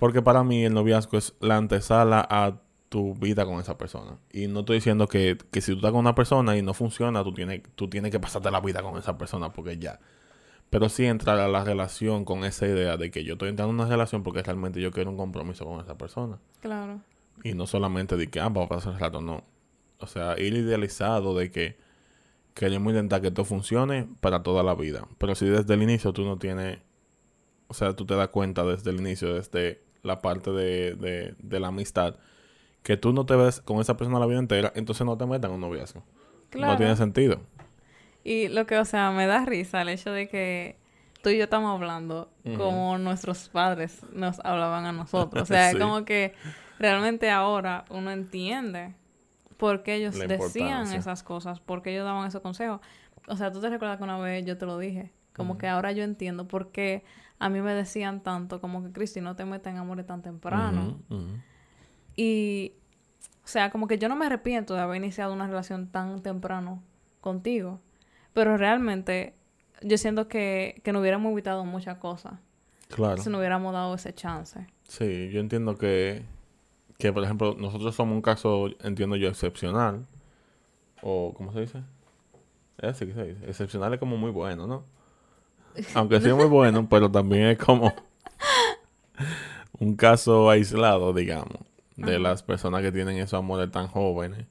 porque 0.00 0.22
para 0.22 0.42
mí 0.42 0.64
el 0.64 0.72
noviazgo 0.72 1.18
es 1.18 1.34
la 1.40 1.58
antesala 1.58 2.26
a 2.28 2.62
tu 2.88 3.14
vida 3.14 3.44
con 3.44 3.60
esa 3.60 3.76
persona. 3.76 4.16
Y 4.32 4.46
no 4.46 4.60
estoy 4.60 4.76
diciendo 4.78 5.06
que, 5.06 5.36
que 5.50 5.60
si 5.60 5.72
tú 5.72 5.76
estás 5.76 5.90
con 5.92 6.00
una 6.00 6.14
persona 6.14 6.56
y 6.56 6.62
no 6.62 6.72
funciona, 6.72 7.22
tú 7.22 7.34
tienes, 7.34 7.60
tú 7.74 7.88
tienes 7.88 8.10
que 8.10 8.18
pasarte 8.18 8.50
la 8.50 8.60
vida 8.60 8.82
con 8.82 8.98
esa 8.98 9.18
persona 9.18 9.52
porque 9.52 9.76
ya. 9.76 10.00
Pero 10.70 10.88
sí 10.88 11.04
entrar 11.04 11.38
a 11.38 11.48
la 11.48 11.64
relación 11.64 12.24
con 12.24 12.44
esa 12.44 12.66
idea 12.66 12.96
de 12.96 13.10
que 13.10 13.24
yo 13.24 13.34
estoy 13.34 13.50
entrando 13.50 13.74
en 13.74 13.80
una 13.80 13.88
relación 13.88 14.22
porque 14.22 14.42
realmente 14.42 14.80
yo 14.80 14.90
quiero 14.90 15.10
un 15.10 15.18
compromiso 15.18 15.66
con 15.66 15.80
esa 15.80 15.98
persona. 15.98 16.38
Claro. 16.60 17.02
Y 17.44 17.52
no 17.52 17.66
solamente 17.66 18.16
de 18.16 18.30
que, 18.30 18.40
ah, 18.40 18.44
vamos 18.44 18.66
a 18.66 18.76
pasar 18.76 18.94
el 18.94 19.00
rato, 19.00 19.20
no. 19.20 19.44
O 19.98 20.06
sea, 20.06 20.40
ir 20.40 20.54
idealizado 20.54 21.36
de 21.36 21.50
que 21.50 21.76
queremos 22.54 22.90
intentar 22.92 23.20
que 23.20 23.28
esto 23.28 23.44
funcione 23.44 24.08
para 24.20 24.42
toda 24.42 24.62
la 24.62 24.74
vida. 24.74 25.06
Pero 25.18 25.34
si 25.34 25.44
desde 25.44 25.74
el 25.74 25.82
inicio 25.82 26.14
tú 26.14 26.24
no 26.24 26.38
tienes, 26.38 26.78
o 27.68 27.74
sea, 27.74 27.94
tú 27.94 28.06
te 28.06 28.14
das 28.14 28.28
cuenta 28.28 28.64
desde 28.64 28.90
el 28.90 28.98
inicio, 28.98 29.34
desde 29.34 29.89
la 30.02 30.20
parte 30.20 30.50
de, 30.50 31.34
de, 31.38 31.60
la 31.60 31.68
amistad, 31.68 32.16
que 32.82 32.96
tú 32.96 33.12
no 33.12 33.26
te 33.26 33.36
ves 33.36 33.60
con 33.60 33.80
esa 33.80 33.96
persona 33.96 34.18
la 34.18 34.26
vida 34.26 34.38
entera, 34.38 34.72
entonces 34.74 35.06
no 35.06 35.16
te 35.16 35.26
metan 35.26 35.50
en 35.50 35.56
un 35.56 35.60
noviazgo. 35.60 36.02
No 36.56 36.76
tiene 36.76 36.96
sentido. 36.96 37.40
Y 38.24 38.48
lo 38.48 38.66
que, 38.66 38.78
o 38.78 38.84
sea, 38.84 39.10
me 39.12 39.26
da 39.26 39.44
risa 39.44 39.82
el 39.82 39.88
hecho 39.88 40.10
de 40.10 40.28
que 40.28 40.76
tú 41.22 41.30
y 41.30 41.38
yo 41.38 41.44
estamos 41.44 41.74
hablando 41.74 42.30
como 42.56 42.98
nuestros 42.98 43.48
padres 43.48 44.00
nos 44.12 44.40
hablaban 44.40 44.86
a 44.86 44.92
nosotros. 44.92 45.42
O 45.42 45.46
sea, 45.46 45.70
es 45.70 45.78
como 45.78 46.04
que 46.04 46.34
realmente 46.78 47.30
ahora 47.30 47.84
uno 47.90 48.10
entiende 48.10 48.94
por 49.56 49.82
qué 49.82 49.96
ellos 49.96 50.18
decían 50.18 50.92
esas 50.92 51.22
cosas, 51.22 51.60
por 51.60 51.82
qué 51.82 51.92
ellos 51.92 52.04
daban 52.04 52.26
esos 52.26 52.40
consejos. 52.40 52.80
O 53.28 53.36
sea, 53.36 53.52
tú 53.52 53.60
te 53.60 53.68
recuerdas 53.68 53.98
que 53.98 54.04
una 54.04 54.18
vez 54.18 54.44
yo 54.44 54.56
te 54.56 54.66
lo 54.66 54.78
dije, 54.78 55.12
Como 55.34 55.58
que 55.58 55.68
ahora 55.68 55.92
yo 55.92 56.02
entiendo 56.02 56.48
por 56.48 56.72
qué 56.72 57.04
a 57.40 57.48
mí 57.48 57.60
me 57.60 57.74
decían 57.74 58.20
tanto 58.22 58.60
como 58.60 58.84
que 58.84 58.92
Cristi 58.92 59.20
no 59.20 59.34
te 59.34 59.44
metas 59.44 59.72
en 59.72 59.78
amores 59.80 60.06
tan 60.06 60.22
temprano. 60.22 60.98
Y, 62.16 62.74
o 63.44 63.48
sea, 63.48 63.70
como 63.70 63.86
que 63.88 63.98
yo 63.98 64.08
no 64.08 64.14
me 64.16 64.26
arrepiento 64.26 64.74
de 64.74 64.80
haber 64.80 64.96
iniciado 64.98 65.32
una 65.32 65.46
relación 65.46 65.88
tan 65.88 66.22
temprano 66.22 66.82
contigo. 67.20 67.80
Pero 68.34 68.56
realmente 68.56 69.34
yo 69.82 69.98
siento 69.98 70.28
que, 70.28 70.80
que 70.84 70.92
nos 70.92 71.00
hubiéramos 71.00 71.32
evitado 71.32 71.64
muchas 71.64 71.98
cosas 71.98 72.34
Claro. 72.88 73.22
si 73.22 73.30
no 73.30 73.38
hubiéramos 73.38 73.72
dado 73.72 73.94
ese 73.94 74.12
chance. 74.12 74.66
Sí, 74.84 75.30
yo 75.30 75.40
entiendo 75.40 75.76
que, 75.76 76.24
que, 76.98 77.12
por 77.12 77.24
ejemplo, 77.24 77.56
nosotros 77.58 77.94
somos 77.94 78.14
un 78.14 78.22
caso, 78.22 78.68
entiendo 78.82 79.16
yo, 79.16 79.28
excepcional. 79.28 80.06
O, 81.02 81.32
¿cómo 81.34 81.52
se 81.52 81.60
dice? 81.60 81.82
Es 82.78 82.90
así 82.90 83.06
que 83.06 83.14
se 83.14 83.24
dice. 83.28 83.46
Excepcional 83.48 83.94
es 83.94 84.00
como 84.00 84.16
muy 84.16 84.30
bueno, 84.30 84.66
¿no? 84.66 84.84
Aunque 85.94 86.20
sea 86.20 86.34
muy 86.34 86.46
bueno, 86.46 86.88
pero 86.88 87.10
también 87.10 87.44
es 87.46 87.58
como 87.58 87.92
un 89.78 89.96
caso 89.96 90.50
aislado, 90.50 91.12
digamos, 91.12 91.58
de 91.96 92.12
Ajá. 92.14 92.18
las 92.20 92.42
personas 92.42 92.82
que 92.82 92.92
tienen 92.92 93.16
esos 93.18 93.38
amores 93.38 93.70
tan 93.70 93.86
jóvenes 93.88 94.46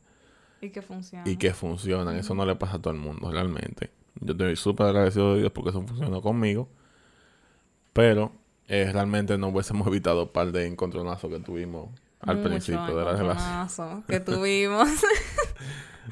Y 0.61 0.69
que 0.69 0.81
funciona. 0.81 1.23
y 1.29 1.37
que 1.37 1.53
funcionan. 1.53 2.15
Eso 2.15 2.33
no 2.35 2.45
le 2.45 2.55
pasa 2.55 2.77
a 2.77 2.81
todo 2.81 2.93
el 2.93 2.99
mundo, 2.99 3.31
realmente. 3.31 3.91
Yo 4.21 4.31
estoy 4.33 4.55
súper 4.55 4.87
agradecido 4.87 5.33
de 5.33 5.39
Dios 5.41 5.51
porque 5.51 5.69
eso 5.69 5.81
funcionó 5.81 6.21
conmigo. 6.21 6.67
Pero 7.93 8.31
eh, 8.67 8.89
realmente 8.91 9.37
no 9.37 9.47
hubiésemos 9.47 9.87
evitado 9.87 10.23
un 10.23 10.29
par 10.29 10.51
de 10.51 10.67
encontronazos 10.67 11.29
que 11.31 11.39
tuvimos 11.39 11.89
al 12.21 12.37
Mucho 12.37 12.49
principio 12.49 12.95
de 12.95 13.03
la 13.05 13.13
relación. 13.15 14.03
que 14.07 14.19
tuvimos. 14.19 14.89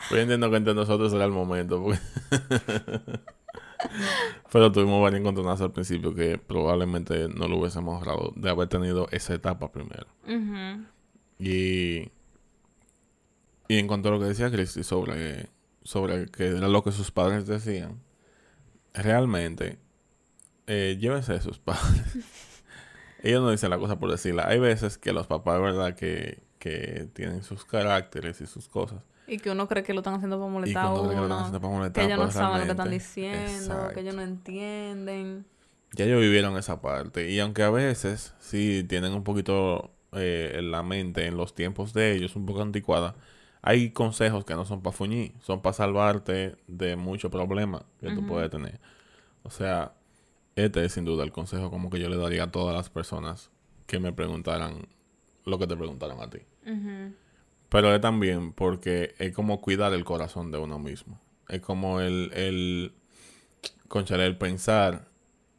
Pero 0.09 0.15
yo 0.15 0.21
entiendo 0.21 0.49
que 0.49 0.57
entre 0.57 0.73
nosotros 0.73 1.11
era 1.13 1.25
el 1.25 1.31
momento. 1.31 1.83
porque- 1.83 1.99
Pero 4.51 4.71
tuvimos 4.71 5.01
varios 5.01 5.21
encontronazos 5.21 5.61
al 5.61 5.71
principio 5.71 6.13
que 6.13 6.37
probablemente 6.37 7.27
no 7.29 7.47
lo 7.47 7.57
hubiésemos 7.57 7.95
ahorrado 7.95 8.33
de 8.35 8.49
haber 8.49 8.67
tenido 8.67 9.07
esa 9.11 9.33
etapa 9.33 9.71
primero. 9.71 10.07
Y, 11.39 12.09
y 13.67 13.77
en 13.77 13.87
cuanto 13.87 14.09
a 14.09 14.11
lo 14.11 14.19
que 14.19 14.25
decía 14.25 14.51
Cristi 14.51 14.83
sobre, 14.83 15.49
sobre 15.83 16.27
que 16.27 16.47
era 16.47 16.67
lo 16.67 16.83
que 16.83 16.91
sus 16.91 17.11
padres 17.11 17.45
decían, 17.45 18.01
realmente, 18.93 19.77
eh, 20.65 20.97
llévense 20.99 21.33
de 21.33 21.41
sus 21.41 21.59
padres. 21.59 22.17
Ellos 23.23 23.41
no 23.41 23.51
dicen 23.51 23.69
la 23.69 23.77
cosa 23.77 23.99
por 23.99 24.11
decirla. 24.11 24.47
Hay 24.47 24.59
veces 24.59 24.97
que 24.97 25.11
los 25.11 25.27
papás, 25.27 25.59
¿verdad? 25.59 25.95
Que, 25.95 26.43
que 26.59 27.09
tienen 27.13 27.43
sus 27.43 27.65
caracteres 27.65 28.41
y 28.41 28.45
sus 28.45 28.67
cosas. 28.67 29.01
Y 29.27 29.37
que 29.39 29.51
uno 29.51 29.67
cree 29.67 29.83
que 29.83 29.93
lo 29.93 29.99
están 29.99 30.15
haciendo 30.15 30.37
para 30.39 30.49
Y 30.49 30.53
molestar 30.53 30.85
a 30.85 30.91
cuando 30.91 31.01
creen 31.01 31.15
que 31.15 31.19
lo 31.19 31.23
están 31.25 31.37
uno. 31.37 31.41
haciendo 31.41 31.61
para 31.61 31.73
molestar, 31.73 31.93
Que 31.93 32.05
ellos 32.05 32.17
no 32.19 32.25
pero 32.27 32.31
saben 32.31 32.59
lo 32.61 32.65
que 32.65 32.71
están 32.71 32.89
diciendo, 32.91 33.75
Exacto. 33.75 33.93
que 33.93 33.99
ellos 34.01 34.15
no 34.15 34.21
entienden. 34.21 35.45
Ya 35.93 36.05
ellos 36.05 36.21
vivieron 36.21 36.57
esa 36.57 36.81
parte. 36.81 37.29
Y 37.29 37.39
aunque 37.39 37.63
a 37.63 37.69
veces 37.69 38.33
sí 38.39 38.85
tienen 38.87 39.13
un 39.13 39.23
poquito 39.23 39.91
eh, 40.13 40.53
en 40.55 40.71
la 40.71 40.83
mente, 40.83 41.25
en 41.27 41.37
los 41.37 41.55
tiempos 41.55 41.93
de 41.93 42.13
ellos, 42.15 42.35
un 42.35 42.45
poco 42.45 42.61
anticuada, 42.61 43.15
hay 43.61 43.91
consejos 43.91 44.45
que 44.45 44.53
no 44.55 44.65
son 44.65 44.81
para 44.81 44.95
fuñir, 44.95 45.33
son 45.41 45.61
para 45.61 45.73
salvarte 45.73 46.57
de 46.67 46.95
muchos 46.95 47.31
problemas 47.31 47.83
que 47.99 48.11
tú 48.11 48.21
Ujú. 48.21 48.27
puedes 48.27 48.49
tener. 48.51 48.79
O 49.43 49.51
sea, 49.51 49.93
este 50.55 50.85
es 50.85 50.93
sin 50.93 51.05
duda 51.05 51.23
el 51.25 51.31
consejo 51.33 51.71
como 51.71 51.89
que 51.89 51.99
yo 51.99 52.09
le 52.09 52.17
daría 52.17 52.45
a 52.45 52.51
todas 52.51 52.75
las 52.75 52.89
personas 52.89 53.51
que 53.87 53.99
me 53.99 54.13
preguntaran 54.13 54.87
lo 55.45 55.59
que 55.59 55.67
te 55.67 55.77
preguntaron 55.77 56.21
a 56.21 56.29
ti. 56.29 56.39
Ujú. 56.65 57.13
Pero 57.69 57.93
es 57.93 58.01
también 58.01 58.53
porque 58.53 59.13
es 59.19 59.33
como 59.33 59.61
cuidar 59.61 59.93
el 59.93 60.05
corazón 60.05 60.51
de 60.51 60.57
uno 60.57 60.79
mismo. 60.79 61.19
Es 61.49 61.61
como 61.61 61.99
el, 61.99 62.31
el, 62.33 62.93
conchale, 63.87 64.25
el 64.25 64.37
pensar 64.37 65.07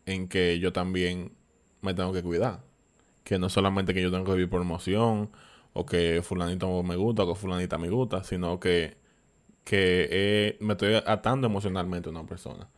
en 0.06 0.28
que 0.28 0.58
yo 0.58 0.72
también 0.72 1.32
me 1.82 1.94
tengo 1.94 2.12
que 2.12 2.22
cuidar. 2.22 2.60
Que 3.24 3.38
no 3.38 3.48
solamente 3.48 3.92
que 3.92 4.02
yo 4.02 4.10
tengo 4.10 4.24
que 4.24 4.32
vivir 4.32 4.48
por 4.48 4.62
emoción, 4.62 5.30
o 5.74 5.86
que 5.86 6.22
fulanito 6.22 6.82
me 6.82 6.96
gusta, 6.96 7.24
o 7.24 7.28
que 7.28 7.38
fulanita 7.38 7.78
me 7.78 7.90
gusta, 7.90 8.24
sino 8.24 8.58
que, 8.58 8.96
que 9.64 10.08
eh, 10.10 10.56
me 10.60 10.72
estoy 10.72 10.94
atando 10.94 11.46
emocionalmente 11.46 12.08
a 12.08 12.12
una 12.12 12.26
persona. 12.26 12.68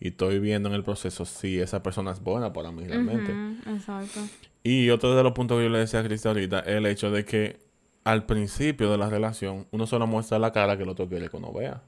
Y 0.00 0.08
estoy 0.08 0.40
viendo 0.40 0.68
en 0.68 0.74
el 0.74 0.82
proceso 0.82 1.24
si 1.24 1.60
esa 1.60 1.84
persona 1.84 2.10
es 2.10 2.20
buena 2.20 2.52
para 2.52 2.72
mí 2.72 2.84
realmente. 2.84 3.32
Exacto. 3.70 4.20
Y 4.64 4.90
otro 4.90 5.14
de 5.14 5.22
los 5.22 5.32
puntos 5.32 5.58
que 5.58 5.64
yo 5.64 5.70
le 5.70 5.78
decía 5.78 6.00
a 6.00 6.02
Cristi 6.02 6.26
ahorita 6.26 6.60
es 6.60 6.74
el 6.74 6.86
hecho 6.86 7.12
de 7.12 7.24
que 7.24 7.71
al 8.04 8.26
principio 8.26 8.90
de 8.90 8.98
la 8.98 9.08
relación 9.08 9.66
uno 9.70 9.86
solo 9.86 10.06
muestra 10.06 10.38
la 10.38 10.52
cara 10.52 10.76
que 10.76 10.82
el 10.84 10.88
otro 10.88 11.08
quiere 11.08 11.28
que 11.28 11.36
uno 11.36 11.52
vea. 11.52 11.82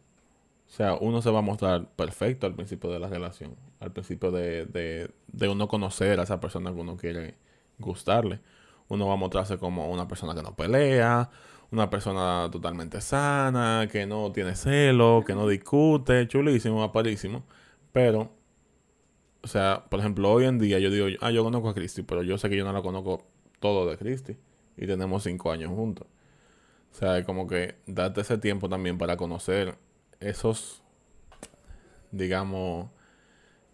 O 0.68 0.70
sea, 0.70 0.94
uno 0.96 1.22
se 1.22 1.30
va 1.30 1.40
a 1.40 1.42
mostrar 1.42 1.88
perfecto 1.96 2.46
al 2.46 2.54
principio 2.54 2.90
de 2.90 2.98
la 3.00 3.08
relación. 3.08 3.56
Al 3.80 3.92
principio 3.92 4.30
de, 4.32 4.66
de, 4.66 5.10
de 5.28 5.48
uno 5.48 5.68
conocer 5.68 6.20
a 6.20 6.24
esa 6.24 6.40
persona 6.40 6.72
que 6.72 6.80
uno 6.80 6.96
quiere 6.96 7.36
gustarle. 7.78 8.40
Uno 8.88 9.06
va 9.08 9.14
a 9.14 9.16
mostrarse 9.16 9.58
como 9.58 9.90
una 9.90 10.08
persona 10.08 10.34
que 10.34 10.42
no 10.42 10.54
pelea, 10.56 11.30
una 11.70 11.90
persona 11.90 12.48
totalmente 12.52 13.00
sana, 13.00 13.88
que 13.90 14.06
no 14.06 14.32
tiene 14.32 14.56
celo, 14.56 15.22
que 15.26 15.34
no 15.34 15.48
discute, 15.48 16.28
chulísimo, 16.28 16.82
aparísimo. 16.82 17.44
Pero 17.92 18.32
o 19.42 19.46
sea, 19.46 19.84
por 19.90 20.00
ejemplo, 20.00 20.30
hoy 20.32 20.46
en 20.46 20.58
día 20.58 20.78
yo 20.78 20.90
digo, 20.90 21.06
ah, 21.20 21.30
yo 21.30 21.44
conozco 21.44 21.68
a 21.68 21.74
Cristi, 21.74 22.02
pero 22.02 22.22
yo 22.22 22.38
sé 22.38 22.48
que 22.48 22.56
yo 22.56 22.64
no 22.64 22.72
la 22.72 22.82
conozco 22.82 23.26
todo 23.60 23.88
de 23.88 23.98
Cristi. 23.98 24.36
Y 24.76 24.86
tenemos 24.86 25.22
cinco 25.22 25.50
años 25.52 25.70
juntos. 25.70 26.06
O 26.92 26.96
sea, 26.96 27.18
es 27.18 27.26
como 27.26 27.46
que 27.46 27.76
date 27.86 28.20
ese 28.20 28.38
tiempo 28.38 28.68
también 28.68 28.98
para 28.98 29.16
conocer 29.16 29.76
esos, 30.20 30.82
digamos, 32.12 32.88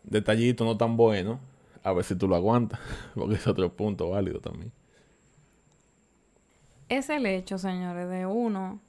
detallitos 0.05 0.67
no 0.67 0.77
tan 0.77 0.97
buenos. 0.97 1.39
A 1.83 1.93
ver 1.93 2.05
si 2.05 2.15
tú 2.15 2.29
lo 2.29 2.37
aguantas. 2.37 2.81
Porque 3.15 3.35
es 3.35 3.47
otro 3.47 3.75
punto 3.75 4.11
válido 4.11 4.41
también. 4.41 4.73
Es 6.89 7.09
el 7.09 7.27
hecho, 7.27 7.57
señores, 7.57 8.09
de 8.09 8.27
uno 8.27 8.81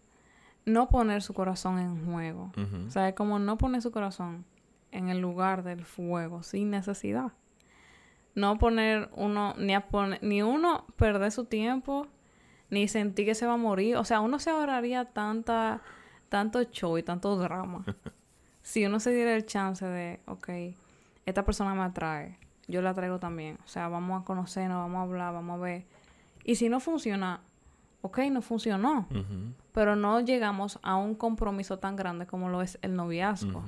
no 0.66 0.90
poner 0.90 1.22
su 1.22 1.34
corazón 1.34 1.80
en 1.80 2.06
juego. 2.06 2.52
O 2.88 2.90
sea, 2.90 3.10
es 3.10 3.16
como 3.16 3.40
no 3.40 3.58
poner 3.58 3.82
su 3.82 3.92
corazón 3.92 4.46
en 4.92 5.10
el 5.10 5.20
lugar 5.20 5.64
del 5.64 5.86
fuego 5.86 6.44
sin 6.44 6.70
necesidad. 6.70 7.32
No 8.36 8.58
poner 8.58 9.10
uno, 9.16 9.54
ni, 9.58 9.74
a 9.74 9.88
poner, 9.88 10.24
ni 10.24 10.42
uno 10.42 10.86
perder 10.96 11.32
su 11.32 11.46
tiempo, 11.46 12.08
ni 12.70 12.88
sentir 12.88 13.26
que 13.26 13.36
se 13.36 13.46
va 13.46 13.54
a 13.54 13.58
morir. 13.58 13.98
O 13.98 14.06
sea, 14.06 14.22
uno 14.22 14.40
se 14.40 14.50
ahorraría 14.50 15.06
tanta, 15.06 15.82
tanto 16.30 16.64
show 16.64 16.98
y 16.98 17.04
tanto 17.04 17.36
drama. 17.36 17.84
si 18.62 18.86
uno 18.86 19.00
se 19.00 19.14
diera 19.14 19.36
el 19.36 19.46
chance 19.46 19.86
de, 19.86 20.22
ok, 20.28 20.50
esta 21.26 21.44
persona 21.44 21.74
me 21.76 21.84
atrae, 21.84 22.38
yo 22.68 22.82
la 22.82 22.94
traigo 22.94 23.20
también. 23.20 23.58
O 23.66 23.68
sea, 23.68 23.90
vamos 23.90 24.22
a 24.22 24.26
conocernos, 24.26 24.78
vamos 24.78 25.00
a 25.00 25.02
hablar, 25.02 25.34
vamos 25.34 25.60
a 25.60 25.62
ver. 25.62 25.86
Y 26.44 26.56
si 26.56 26.70
no 26.70 26.80
funciona, 26.80 27.42
ok, 28.02 28.20
no 28.32 28.42
funcionó. 28.42 29.08
Pero 29.74 29.96
no 29.96 30.20
llegamos 30.22 30.80
a 30.82 30.96
un 30.96 31.16
compromiso 31.16 31.80
tan 31.80 31.96
grande 31.96 32.26
como 32.26 32.50
lo 32.50 32.62
es 32.62 32.80
el 32.82 32.96
noviazgo. 32.96 33.64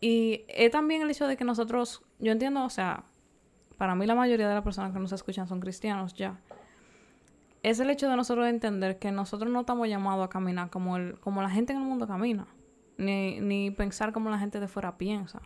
Y 0.00 0.44
es 0.48 0.70
también 0.70 1.02
el 1.02 1.10
hecho 1.10 1.26
de 1.26 1.36
que 1.36 1.44
nosotros, 1.44 2.02
yo 2.18 2.32
entiendo, 2.32 2.64
o 2.64 2.70
sea, 2.70 3.04
para 3.78 3.94
mí 3.94 4.06
la 4.06 4.16
mayoría 4.16 4.48
de 4.48 4.54
las 4.54 4.64
personas 4.64 4.92
que 4.92 4.98
nos 4.98 5.12
escuchan 5.12 5.46
son 5.46 5.60
cristianos 5.60 6.12
ya. 6.14 6.40
Es 7.62 7.80
el 7.80 7.90
hecho 7.90 8.08
de 8.08 8.16
nosotros 8.16 8.46
entender 8.46 8.98
que 8.98 9.12
nosotros 9.12 9.50
no 9.50 9.60
estamos 9.60 9.88
llamados 9.88 10.26
a 10.26 10.28
caminar 10.28 10.68
como, 10.68 10.96
el, 10.96 11.18
como 11.20 11.42
la 11.42 11.50
gente 11.50 11.72
en 11.72 11.80
el 11.80 11.84
mundo 11.84 12.06
camina, 12.06 12.46
ni, 12.98 13.40
ni 13.40 13.70
pensar 13.70 14.12
como 14.12 14.30
la 14.30 14.38
gente 14.38 14.60
de 14.60 14.68
fuera 14.68 14.98
piensa. 14.98 15.40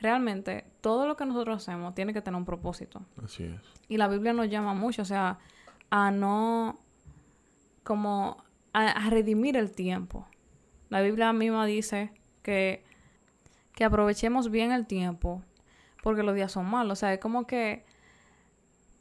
Realmente, 0.00 0.64
todo 0.80 1.06
lo 1.06 1.16
que 1.16 1.26
nosotros 1.26 1.56
hacemos 1.56 1.94
tiene 1.94 2.12
que 2.12 2.22
tener 2.22 2.38
un 2.38 2.44
propósito. 2.44 3.02
Así 3.22 3.44
es. 3.44 3.60
Y 3.88 3.96
la 3.96 4.08
Biblia 4.08 4.32
nos 4.32 4.48
llama 4.48 4.74
mucho, 4.74 5.02
o 5.02 5.06
sea, 5.06 5.38
a 5.90 6.10
no, 6.10 6.78
como, 7.82 8.44
a, 8.72 8.86
a 8.86 9.10
redimir 9.10 9.56
el 9.56 9.72
tiempo. 9.72 10.26
La 10.88 11.00
Biblia 11.00 11.32
misma 11.32 11.66
dice 11.66 12.12
que, 12.42 12.84
que 13.72 13.84
aprovechemos 13.84 14.50
bien 14.50 14.70
el 14.70 14.86
tiempo, 14.86 15.42
porque 16.06 16.22
los 16.22 16.36
días 16.36 16.52
son 16.52 16.70
malos. 16.70 16.92
O 16.92 17.00
sea, 17.00 17.12
es 17.12 17.18
como 17.18 17.48
que 17.48 17.84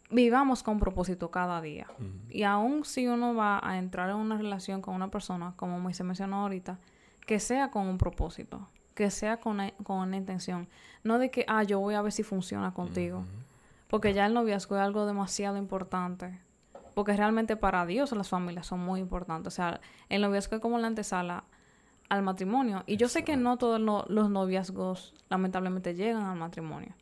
vivamos 0.10 0.64
con 0.64 0.80
propósito 0.80 1.30
cada 1.30 1.62
día. 1.62 1.86
Y 2.32 2.42
aún 2.42 2.84
si 2.84 3.08
uno 3.08 3.36
va 3.36 3.60
a 3.62 3.78
entrar 3.78 4.10
en 4.10 4.16
una 4.16 4.40
relación 4.40 4.82
con 4.82 4.96
una 4.96 5.12
persona, 5.12 5.54
como 5.56 5.80
Moisés 5.80 6.04
mencionó 6.04 6.38
ahorita, 6.38 6.80
que 7.28 7.40
sea 7.40 7.70
con 7.70 7.86
un 7.86 8.00
propósito, 8.00 8.68
que 8.96 9.12
sea 9.12 9.38
con 9.38 9.54
una, 9.54 9.70
con 9.84 10.00
una 10.00 10.18
intención. 10.18 10.68
No 11.04 11.20
de 11.20 11.30
que, 11.30 11.46
ah, 11.48 11.62
yo 11.62 11.80
voy 11.80 11.94
a 11.94 12.02
ver 12.02 12.12
si 12.12 12.24
funciona 12.24 12.74
contigo. 12.74 13.24
Porque 13.88 14.16
ya 14.16 14.26
el 14.26 14.34
noviazgo 14.34 14.76
es 14.76 14.82
algo 14.82 15.06
demasiado 15.06 15.58
importante. 15.58 16.40
Porque 16.96 17.16
realmente 17.16 17.56
para 17.56 17.86
Dios 17.86 18.14
las 18.14 18.30
familias 18.30 18.66
son 18.66 18.80
muy 18.80 19.00
importantes. 19.00 19.54
O 19.54 19.56
sea, 19.56 19.80
el 20.10 20.24
noviazgo 20.24 20.56
es 20.56 20.62
como 20.64 20.80
la 20.80 20.88
antesala 20.88 21.44
al 22.10 22.22
matrimonio. 22.22 22.84
Y 22.86 22.98
yo 22.98 23.08
sé 23.10 23.24
que 23.24 23.36
no 23.38 23.58
todos 23.58 23.80
lo- 23.80 24.06
los 24.10 24.30
noviazgos 24.30 25.14
lamentablemente 25.30 25.96
llegan 25.96 26.24
al 26.24 26.38
matrimonio. 26.38 26.94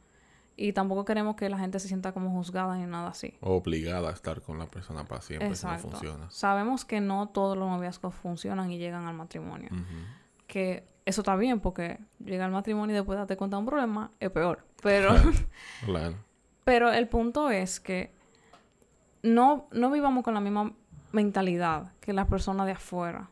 Y 0.55 0.73
tampoco 0.73 1.03
queremos 1.03 1.35
que 1.35 1.49
la 1.49 1.57
gente 1.57 1.79
se 1.79 1.87
sienta 1.87 2.11
como 2.11 2.29
juzgada 2.31 2.77
ni 2.77 2.85
nada 2.85 3.09
así. 3.09 3.35
Obligada 3.41 4.09
a 4.09 4.13
estar 4.13 4.41
con 4.41 4.59
la 4.59 4.67
persona 4.67 5.03
para 5.03 5.21
siempre 5.21 5.47
Exacto. 5.47 5.79
si 5.81 5.87
no 5.87 5.91
funciona. 5.91 6.29
Sabemos 6.29 6.85
que 6.85 7.01
no 7.01 7.27
todos 7.29 7.57
los 7.57 7.67
noviazgos 7.69 8.13
funcionan 8.13 8.71
y 8.71 8.77
llegan 8.77 9.05
al 9.07 9.15
matrimonio. 9.15 9.69
Que 10.45 10.87
eso 11.05 11.21
está 11.21 11.35
bien 11.35 11.59
porque 11.59 11.99
llega 12.23 12.45
al 12.45 12.51
matrimonio 12.51 12.93
y 12.93 12.97
después 12.97 13.17
date 13.17 13.35
cuenta 13.35 13.57
de 13.57 13.61
un 13.61 13.65
problema 13.65 14.11
es 14.19 14.29
peor. 14.29 14.63
Pero, 14.83 15.09
Claro. 15.85 16.15
pero 16.63 16.91
el 16.93 17.07
punto 17.09 17.49
es 17.49 17.79
que 17.79 18.13
no, 19.23 19.67
no 19.71 19.89
vivamos 19.91 20.23
con 20.23 20.33
la 20.33 20.39
misma 20.39 20.73
mentalidad 21.11 21.93
que 21.99 22.13
las 22.13 22.27
personas 22.27 22.65
de 22.65 22.73
afuera, 22.73 23.29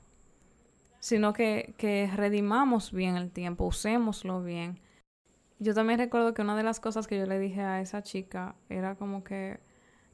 sino 1.02 1.34
que, 1.34 1.74
que 1.78 2.10
redimamos 2.16 2.94
bien 2.94 3.18
el 3.18 3.32
tiempo, 3.32 3.66
usémoslo 3.66 4.42
bien. 4.44 4.80
Yo 5.60 5.74
también 5.74 6.00
recuerdo 6.00 6.34
que 6.34 6.44
una 6.44 6.56
de 6.56 6.64
las 6.64 6.80
cosas 6.80 7.08
que 7.08 7.18
yo 7.18 7.26
le 7.26 7.40
dije 7.40 7.62
a 7.62 7.82
esa 7.82 8.04
chica 8.04 8.56
era 8.70 8.96
como 8.96 9.24
que 9.24 9.60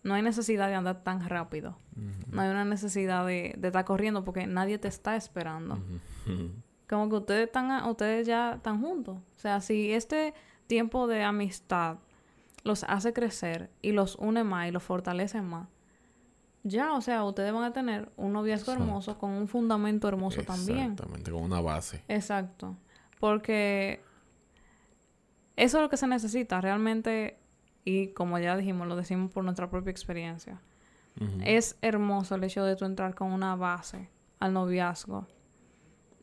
no 0.04 0.14
hay 0.14 0.22
necesidad 0.22 0.70
de 0.70 0.76
andar 0.76 1.04
tan 1.04 1.28
rápido. 1.28 1.78
No 2.32 2.42
hay 2.42 2.50
una 2.50 2.64
necesidad 2.64 3.26
de, 3.26 3.54
de 3.58 3.68
estar 3.68 3.84
corriendo 3.84 4.24
porque 4.24 4.48
nadie 4.48 4.78
te 4.78 4.88
está 4.88 5.18
esperando. 5.18 5.78
Como 6.88 7.10
que 7.10 7.16
ustedes 7.16 7.48
están, 7.48 7.86
ustedes 7.90 8.26
ya 8.26 8.54
están 8.54 8.82
juntos. 8.82 9.18
O 9.18 9.40
sea, 9.40 9.60
si 9.60 9.92
este 9.92 10.34
tiempo 10.68 11.08
de 11.08 11.24
amistad 11.24 11.98
los 12.64 12.86
hace 12.86 13.12
crecer 13.12 13.70
y 13.82 13.92
los 13.92 14.16
une 14.16 14.46
más 14.46 14.70
y 14.70 14.72
los 14.72 14.84
fortalece 14.84 15.42
más, 15.42 15.68
ya, 16.68 16.94
o 16.94 17.02
sea, 17.02 17.24
ustedes 17.24 17.54
van 17.54 17.64
a 17.64 17.74
tener 17.74 18.12
un 18.18 18.34
noviazgo 18.34 18.72
Exacto. 18.72 18.84
hermoso 18.84 19.18
con 19.18 19.32
un 19.32 19.48
fundamento 19.48 20.08
hermoso 20.08 20.42
también. 20.44 20.92
Exactamente, 20.92 21.32
con 21.32 21.44
una 21.44 21.62
base. 21.62 22.04
Exacto. 22.08 22.76
Porque 23.20 24.02
eso 25.56 25.78
es 25.78 25.82
lo 25.84 25.90
que 25.90 25.98
se 25.98 26.08
necesita 26.08 26.62
realmente, 26.62 27.38
y 27.84 28.08
como 28.10 28.38
ya 28.40 28.56
dijimos, 28.58 28.88
lo 28.88 28.96
decimos 28.96 29.32
por 29.32 29.44
nuestra 29.44 29.70
propia 29.70 29.92
experiencia. 29.92 30.62
Es 31.44 31.78
hermoso 31.82 32.36
el 32.36 32.44
hecho 32.44 32.64
de 32.64 32.76
tú 32.76 32.86
entrar 32.86 33.16
con 33.16 33.32
una 33.32 33.56
base 33.56 34.08
al 34.40 34.54
noviazgo. 34.54 35.26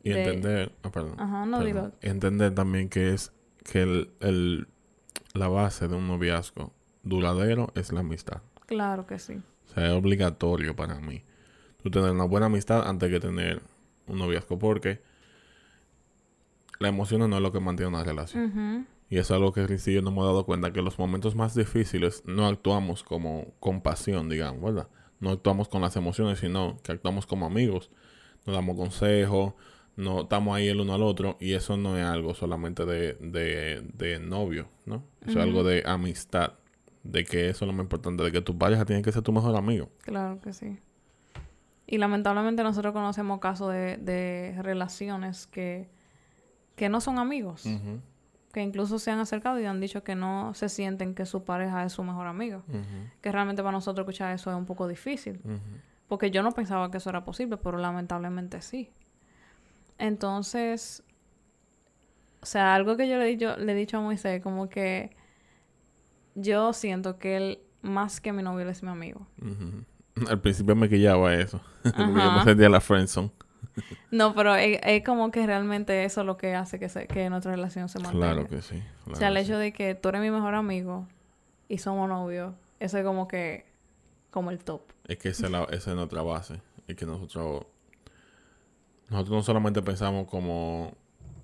Y 0.03 0.11
de- 0.11 0.23
entender, 0.23 0.71
ah, 0.83 0.89
perdón, 0.91 1.19
Ajá, 1.19 1.45
no 1.45 1.57
perdón. 1.57 1.73
digo. 1.99 2.13
Entender 2.13 2.55
también 2.55 2.87
que 2.87 3.13
es 3.13 3.33
que 3.65 3.81
el, 3.81 4.09
el- 4.21 4.67
la 5.33 5.49
base 5.49 5.89
de 5.89 5.95
un 5.95 6.07
noviazgo 6.07 6.71
duradero 7.03 7.73
es 7.75 7.91
la 7.91 7.99
amistad. 8.01 8.41
Claro 8.67 9.05
que 9.05 9.19
sí. 9.19 9.41
O 9.65 9.73
sea, 9.73 9.87
es 9.87 9.91
obligatorio 9.91 10.75
para 10.75 10.99
mí. 10.99 11.23
Tú 11.81 11.89
tener 11.91 12.11
una 12.11 12.23
buena 12.25 12.47
amistad 12.47 12.87
antes 12.87 13.09
que 13.09 13.19
tener 13.19 13.61
un 14.07 14.19
noviazgo 14.19 14.57
porque 14.57 15.01
la 16.79 16.89
emoción 16.89 17.29
no 17.29 17.35
es 17.35 17.41
lo 17.41 17.51
que 17.51 17.59
mantiene 17.59 17.89
una 17.89 18.03
relación. 18.03 18.45
Ujú. 18.45 18.85
Y 19.09 19.17
es 19.17 19.29
algo 19.31 19.53
que 19.53 19.61
y 19.61 19.93
yo 19.93 20.01
nos 20.01 20.11
hemos 20.11 20.25
dado 20.25 20.45
cuenta 20.45 20.73
que 20.73 20.79
en 20.79 20.85
los 20.85 20.97
momentos 20.97 21.35
más 21.35 21.55
difíciles 21.55 22.23
no 22.25 22.47
actuamos 22.47 23.03
como 23.03 23.53
con 23.59 23.81
pasión, 23.81 24.29
digamos, 24.29 24.61
¿verdad? 24.61 24.87
No 25.19 25.29
actuamos 25.29 25.67
con 25.67 25.81
las 25.81 25.95
emociones, 25.95 26.39
sino 26.39 26.77
que 26.83 26.91
actuamos 26.91 27.25
como 27.25 27.45
amigos. 27.45 27.91
Nos 28.45 28.55
damos 28.55 28.75
consejos, 28.75 29.53
no 29.95 30.21
estamos 30.21 30.55
ahí 30.55 30.67
el 30.67 30.81
uno 30.81 30.93
al 30.93 31.03
otro 31.03 31.37
y 31.39 31.53
eso 31.53 31.77
no 31.77 31.97
es 31.97 32.05
algo 32.05 32.33
solamente 32.33 32.85
de, 32.85 33.13
de, 33.13 33.81
de 33.93 34.19
novio, 34.19 34.67
¿no? 34.85 35.03
Eso 35.21 35.39
es 35.39 35.45
algo 35.45 35.63
de 35.63 35.83
amistad, 35.85 36.53
de 37.05 37.23
que 37.23 37.49
eso 37.49 37.65
es 37.65 37.67
lo 37.67 37.73
más 37.73 37.83
importante, 37.83 38.23
de 38.23 38.31
que 38.31 38.41
tu 38.41 38.57
pareja 38.57 38.83
tiene 38.83 39.01
que 39.01 39.11
ser 39.11 39.21
tu 39.21 39.31
mejor 39.31 39.55
amigo. 39.55 39.89
Claro 40.01 40.39
que 40.41 40.53
sí. 40.53 40.79
Y 41.87 41.99
lamentablemente 41.99 42.63
nosotros 42.63 42.93
conocemos 42.93 43.39
casos 43.39 43.71
de, 43.71 43.97
de 43.97 44.55
relaciones 44.61 45.45
que, 45.45 45.87
que 46.75 46.89
no 46.89 46.99
son 46.99 47.19
amigos. 47.19 47.63
Que 48.51 48.61
incluso 48.61 48.97
se 48.97 49.11
han 49.11 49.19
acercado 49.19 49.59
y 49.59 49.65
han 49.65 49.79
dicho 49.79 50.03
que 50.03 50.15
no 50.15 50.53
se 50.55 50.67
sienten 50.67 51.13
que 51.13 51.25
su 51.25 51.43
pareja 51.43 51.83
es 51.83 51.93
su 51.93 52.03
mejor 52.03 52.25
amigo. 52.25 52.63
Que 53.21 53.31
realmente 53.31 53.61
para 53.61 53.73
nosotros 53.73 54.03
escuchar 54.03 54.33
eso 54.33 54.49
es 54.49 54.57
un 54.57 54.65
poco 54.65 54.87
difícil. 54.87 55.39
Porque 56.07 56.31
yo 56.31 56.41
no 56.41 56.51
pensaba 56.53 56.89
que 56.89 56.97
eso 56.97 57.11
era 57.11 57.23
posible, 57.23 57.57
pero 57.57 57.77
lamentablemente 57.77 58.61
sí. 58.61 58.89
Entonces, 59.99 61.03
o 62.41 62.45
sea, 62.47 62.73
algo 62.73 62.97
que 62.97 63.07
yo 63.07 63.17
le 63.17 63.25
he 63.25 63.27
dicho, 63.27 63.55
le 63.57 63.71
he 63.71 63.75
dicho 63.75 63.97
a 63.97 64.01
Moisés, 64.01 64.41
como 64.41 64.69
que 64.69 65.15
yo 66.35 66.73
siento 66.73 67.17
que 67.17 67.37
él, 67.37 67.59
más 67.81 68.21
que 68.21 68.31
mi 68.33 68.43
novio, 68.43 68.61
él 68.63 68.69
es 68.69 68.83
mi 68.83 68.89
amigo. 68.89 69.25
Al 70.29 70.39
principio 70.39 70.75
me 70.75 70.87
quillaba 70.89 71.33
eso. 71.33 71.59
Porque 71.83 71.97
yo 72.01 72.31
me 72.31 72.43
sentía 72.43 72.69
la 72.69 72.79
friendzone. 72.81 73.31
No, 74.11 74.33
pero 74.33 74.55
es, 74.55 74.79
es 74.83 75.03
como 75.03 75.31
que 75.31 75.45
realmente 75.45 76.05
eso 76.05 76.21
es 76.21 76.27
lo 76.27 76.37
que 76.37 76.55
hace 76.55 76.79
que, 76.79 76.87
se, 76.87 77.07
que 77.07 77.29
nuestra 77.29 77.51
relación 77.51 77.89
se 77.89 77.99
mantenga. 77.99 78.33
Claro 78.33 78.47
que 78.47 78.61
sí. 78.61 78.81
o 79.11 79.15
sea, 79.15 79.27
el 79.27 79.37
hecho 79.37 79.57
de 79.57 79.73
que 79.73 79.95
tú 79.95 80.09
eres 80.09 80.21
mi 80.21 80.31
mejor 80.31 80.55
amigo 80.55 81.07
y 81.67 81.79
somos 81.79 82.07
novios, 82.07 82.53
eso 82.79 82.97
es 82.97 83.03
como 83.03 83.27
que, 83.27 83.65
como 84.31 84.51
el 84.51 84.59
top. 84.59 84.81
Es 85.07 85.17
que 85.17 85.29
esa 85.29 85.47
es, 85.47 85.51
la- 85.51 85.63
esa 85.71 85.89
es 85.91 85.95
nuestra 85.97 86.21
base. 86.21 86.61
Y 86.87 86.95
que 86.95 87.05
nosotros... 87.05 87.65
Nosotros 89.09 89.35
no 89.35 89.43
solamente 89.43 89.81
pensamos 89.81 90.27
como... 90.27 90.93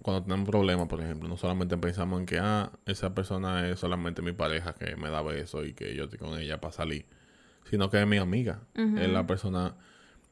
Cuando 0.02 0.24
tenemos 0.24 0.50
problemas, 0.50 0.88
por 0.88 1.02
ejemplo, 1.02 1.30
no 1.30 1.38
solamente 1.38 1.78
pensamos 1.78 2.20
en 2.20 2.26
que, 2.26 2.40
ah, 2.40 2.72
esa 2.86 3.14
persona 3.14 3.68
es 3.70 3.80
solamente 3.80 4.22
mi 4.22 4.32
pareja 4.32 4.74
que 4.74 4.96
me 4.96 5.10
da 5.10 5.22
besos 5.22 5.68
y 5.68 5.74
que 5.74 5.96
yo 5.96 6.06
estoy 6.06 6.18
con 6.18 6.40
ella 6.40 6.60
para 6.60 6.72
salir. 6.72 7.06
Sino 7.70 7.90
que 7.90 8.02
es 8.02 8.08
mi 8.08 8.18
amiga. 8.18 8.62
Es 8.76 9.10
la 9.10 9.28
persona 9.28 9.76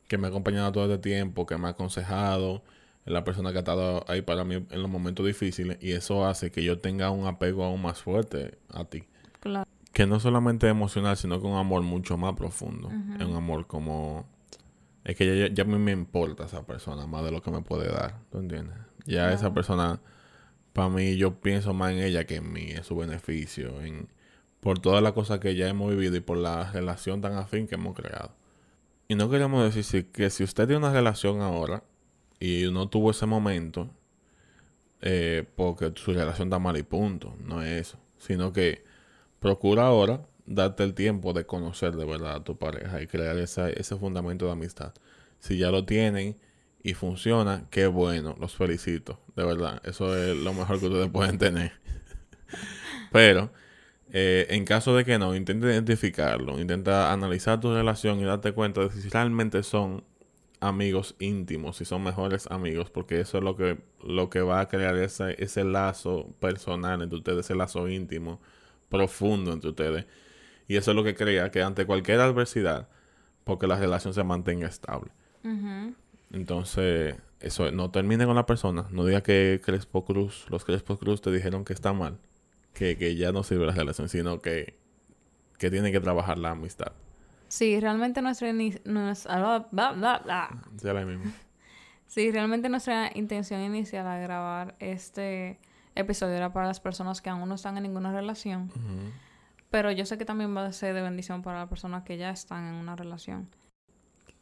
que 0.08 0.18
me 0.18 0.28
ha 0.28 0.30
acompañado 0.30 0.72
todo 0.72 0.86
este 0.86 0.98
tiempo, 0.98 1.46
que 1.46 1.58
me 1.58 1.68
ha 1.68 1.72
aconsejado. 1.72 2.64
Es 3.06 3.14
la 3.14 3.24
persona 3.24 3.52
que 3.52 3.58
ha 3.58 3.60
estado 3.60 4.04
ahí 4.08 4.22
para 4.24 4.44
mí 4.44 4.56
en 4.56 4.82
los 4.82 4.90
momentos 4.90 5.26
difíciles. 5.26 5.78
Y 5.82 5.92
eso 5.92 6.26
hace 6.26 6.52
que 6.52 6.64
yo 6.64 6.80
tenga 6.80 7.12
un 7.12 7.28
apego 7.28 7.64
aún 7.64 7.82
más 7.82 8.02
fuerte 8.02 8.58
a 8.70 8.86
ti. 8.86 9.04
Claro. 9.40 9.68
que 9.94 10.06
no 10.06 10.20
solamente 10.20 10.68
es 10.68 10.72
emocional, 10.72 11.16
sino 11.18 11.40
que 11.40 11.48
un 11.48 11.58
amor 11.58 11.82
mucho 11.84 12.18
más 12.18 12.36
profundo. 12.36 12.90
Es 13.20 13.26
un 13.26 13.36
amor 13.36 13.68
como... 13.68 14.26
Es 15.04 15.16
que 15.16 15.26
ya, 15.26 15.48
ya, 15.48 15.54
ya 15.54 15.64
a 15.64 15.66
mí 15.66 15.78
me 15.78 15.92
importa 15.92 16.46
esa 16.46 16.66
persona 16.66 17.08
más 17.08 17.24
de 17.24 17.32
lo 17.32 17.42
que 17.42 17.52
me 17.52 17.62
puede 17.62 17.90
dar. 17.90 18.16
¿Tú 18.32 18.40
entiendes? 18.40 18.76
Ya 19.06 19.34
esa 19.34 19.54
persona, 19.54 20.02
para 20.74 20.90
mí, 20.90 21.16
yo 21.18 21.40
pienso 21.42 21.74
más 21.74 21.92
en 21.94 22.00
ella 22.00 22.26
que 22.26 22.36
en 22.36 22.52
mí, 22.52 22.72
en 22.72 22.84
su 22.84 22.96
beneficio, 22.96 23.82
en 23.82 24.08
por 24.60 24.80
todas 24.80 25.02
las 25.02 25.14
cosas 25.14 25.40
que 25.40 25.56
ya 25.56 25.70
hemos 25.70 25.90
vivido 25.90 26.18
y 26.18 26.20
por 26.20 26.38
la 26.38 26.70
relación 26.72 27.22
tan 27.22 27.34
afín 27.34 27.66
que 27.68 27.76
hemos 27.76 27.96
creado. 27.96 28.34
Y 29.08 29.16
no 29.16 29.30
queremos 29.30 29.74
decir 29.74 30.08
que 30.12 30.30
si 30.30 30.44
usted 30.44 30.68
tiene 30.68 30.80
una 30.80 30.92
relación 30.94 31.42
ahora 31.42 31.84
y 32.40 32.70
no 32.72 32.90
tuvo 32.90 33.12
ese 33.12 33.26
momento, 33.26 33.90
eh, 35.02 35.46
porque 35.56 35.92
su 35.96 36.14
relación 36.14 36.50
está 36.50 36.60
mal 36.60 36.78
y 36.78 36.84
punto. 36.84 37.36
No 37.44 37.62
es 37.64 37.88
eso. 37.88 38.00
Sino 38.18 38.52
que 38.52 38.84
procura 39.40 39.88
ahora 39.88 40.26
darte 40.46 40.84
el 40.84 40.94
tiempo 40.94 41.32
de 41.34 41.46
conocer 41.46 41.96
de 41.96 42.06
verdad 42.06 42.36
a 42.36 42.44
tu 42.44 42.58
pareja 42.58 43.02
y 43.02 43.08
crear 43.08 43.38
esa- 43.38 43.70
ese 43.70 43.96
fundamento 43.96 44.46
de 44.46 44.52
amistad. 44.52 44.94
Si 45.40 45.58
ya 45.58 45.72
lo 45.72 45.86
tienen 45.86 46.36
y 46.82 46.94
funciona, 46.94 47.66
qué 47.70 47.88
bueno, 47.88 48.36
los 48.40 48.56
felicito, 48.56 49.20
de 49.36 49.44
verdad. 49.44 49.82
Eso 49.84 50.16
es 50.16 50.36
lo 50.36 50.54
mejor 50.54 50.80
que 50.80 50.88
ustedes 50.88 51.10
pueden 51.10 51.38
tener. 51.38 51.74
Pero, 53.12 53.52
eh, 54.12 54.48
en 54.50 54.66
caso 54.66 54.96
de 54.96 55.04
que 55.04 55.20
no, 55.20 55.36
intenta 55.36 55.68
identificarlo, 55.68 56.60
intenta 56.60 57.12
analizar 57.12 57.60
tu 57.60 57.74
relación 57.74 58.20
y 58.20 58.24
darte 58.24 58.54
cuenta 58.54 58.82
de 58.82 58.92
si 58.92 59.10
realmente 59.10 59.62
son 59.64 60.04
amigos 60.62 61.16
íntimos, 61.20 61.78
si 61.78 61.86
son 61.86 62.04
mejores 62.04 62.48
amigos, 62.48 62.90
porque 62.90 63.20
eso 63.20 63.38
es 63.38 63.44
lo 63.44 63.56
que, 63.56 63.78
lo 64.04 64.30
que 64.30 64.42
va 64.42 64.62
a 64.62 64.68
crear 64.68 64.96
ese, 64.98 65.42
ese 65.44 65.64
lazo 65.64 66.34
personal 66.40 67.02
entre 67.02 67.18
ustedes, 67.18 67.46
ese 67.46 67.56
lazo 67.56 67.88
íntimo, 67.90 68.40
profundo 68.90 69.52
entre 69.54 69.70
ustedes. 69.70 70.06
Y 70.68 70.78
eso 70.78 70.92
es 70.92 70.96
lo 70.96 71.04
que 71.04 71.16
crea 71.16 71.52
que 71.52 71.62
ante 71.62 71.86
cualquier 71.86 72.20
adversidad, 72.20 72.88
porque 73.44 73.68
la 73.68 73.78
relación 73.78 74.14
se 74.14 74.24
mantenga 74.24 74.68
estable. 74.68 75.12
Ujú. 75.44 75.96
Entonces, 76.32 77.16
eso, 77.40 77.72
no 77.72 77.92
termine 77.92 78.26
con 78.26 78.36
la 78.36 78.46
persona. 78.46 78.86
No 78.92 79.06
diga 79.06 79.22
que 79.22 79.62
Crespo 79.64 80.06
Cruz, 80.06 80.46
los 80.50 80.66
Crespo 80.66 80.98
Cruz 80.98 81.22
te 81.22 81.32
dijeron 81.32 81.66
que 81.66 81.74
está 81.74 81.94
mal, 81.94 82.18
que, 82.74 82.98
que 82.98 83.16
ya 83.16 83.32
no 83.32 83.44
sirve 83.44 83.66
la 83.66 83.74
relación, 83.74 84.10
sino 84.10 84.40
que, 84.40 84.78
que 85.58 85.70
tiene 85.72 85.92
que 85.92 86.00
trabajar 86.00 86.38
la 86.38 86.52
amistad. 86.52 86.92
Sí, 87.48 87.80
realmente 87.80 88.22
nuestra... 88.22 88.54
nuestra 88.54 89.40
bla, 89.40 89.68
bla, 89.72 89.92
bla, 89.94 90.22
bla. 90.24 90.64
Ya 90.82 90.94
la 90.94 91.06
misma. 91.06 91.34
Sí, 92.06 92.32
realmente 92.32 92.70
nuestra 92.70 93.12
intención 93.14 93.62
inicial 93.62 94.08
al 94.08 94.22
grabar 94.22 94.76
este 94.80 95.60
episodio 95.94 96.36
era 96.36 96.52
para 96.52 96.68
las 96.68 96.80
personas 96.80 97.22
que 97.22 97.30
aún 97.30 97.48
no 97.48 97.56
están 97.56 97.78
en 97.78 97.84
ninguna 97.84 98.12
relación. 98.12 98.72
Pero 99.70 99.92
yo 99.92 100.06
sé 100.06 100.18
que 100.18 100.26
también 100.26 100.56
va 100.58 100.66
a 100.66 100.72
ser 100.72 100.96
de 100.96 101.04
bendición 101.04 101.44
para 101.44 101.60
las 101.60 101.70
personas 101.70 102.04
que 102.04 102.18
ya 102.18 102.32
están 102.32 102.66
en 102.66 102.74
una 102.74 102.96
relación. 102.96 103.48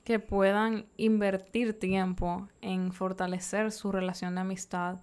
Que 0.07 0.19
puedan 0.19 0.85
invertir 0.95 1.77
tiempo 1.77 2.47
en 2.61 2.93
fortalecer 2.93 3.73
su 3.73 3.91
relación 3.91 4.35
de 4.35 4.41
amistad. 4.41 4.99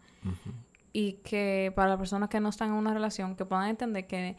Y 0.95 1.15
que 1.25 1.73
para 1.77 1.91
las 1.91 1.99
personas 1.99 2.31
que 2.31 2.41
no 2.41 2.49
están 2.49 2.69
en 2.71 2.75
una 2.77 2.95
relación, 2.95 3.37
que 3.37 3.45
puedan 3.45 3.69
entender 3.69 4.07
que 4.07 4.39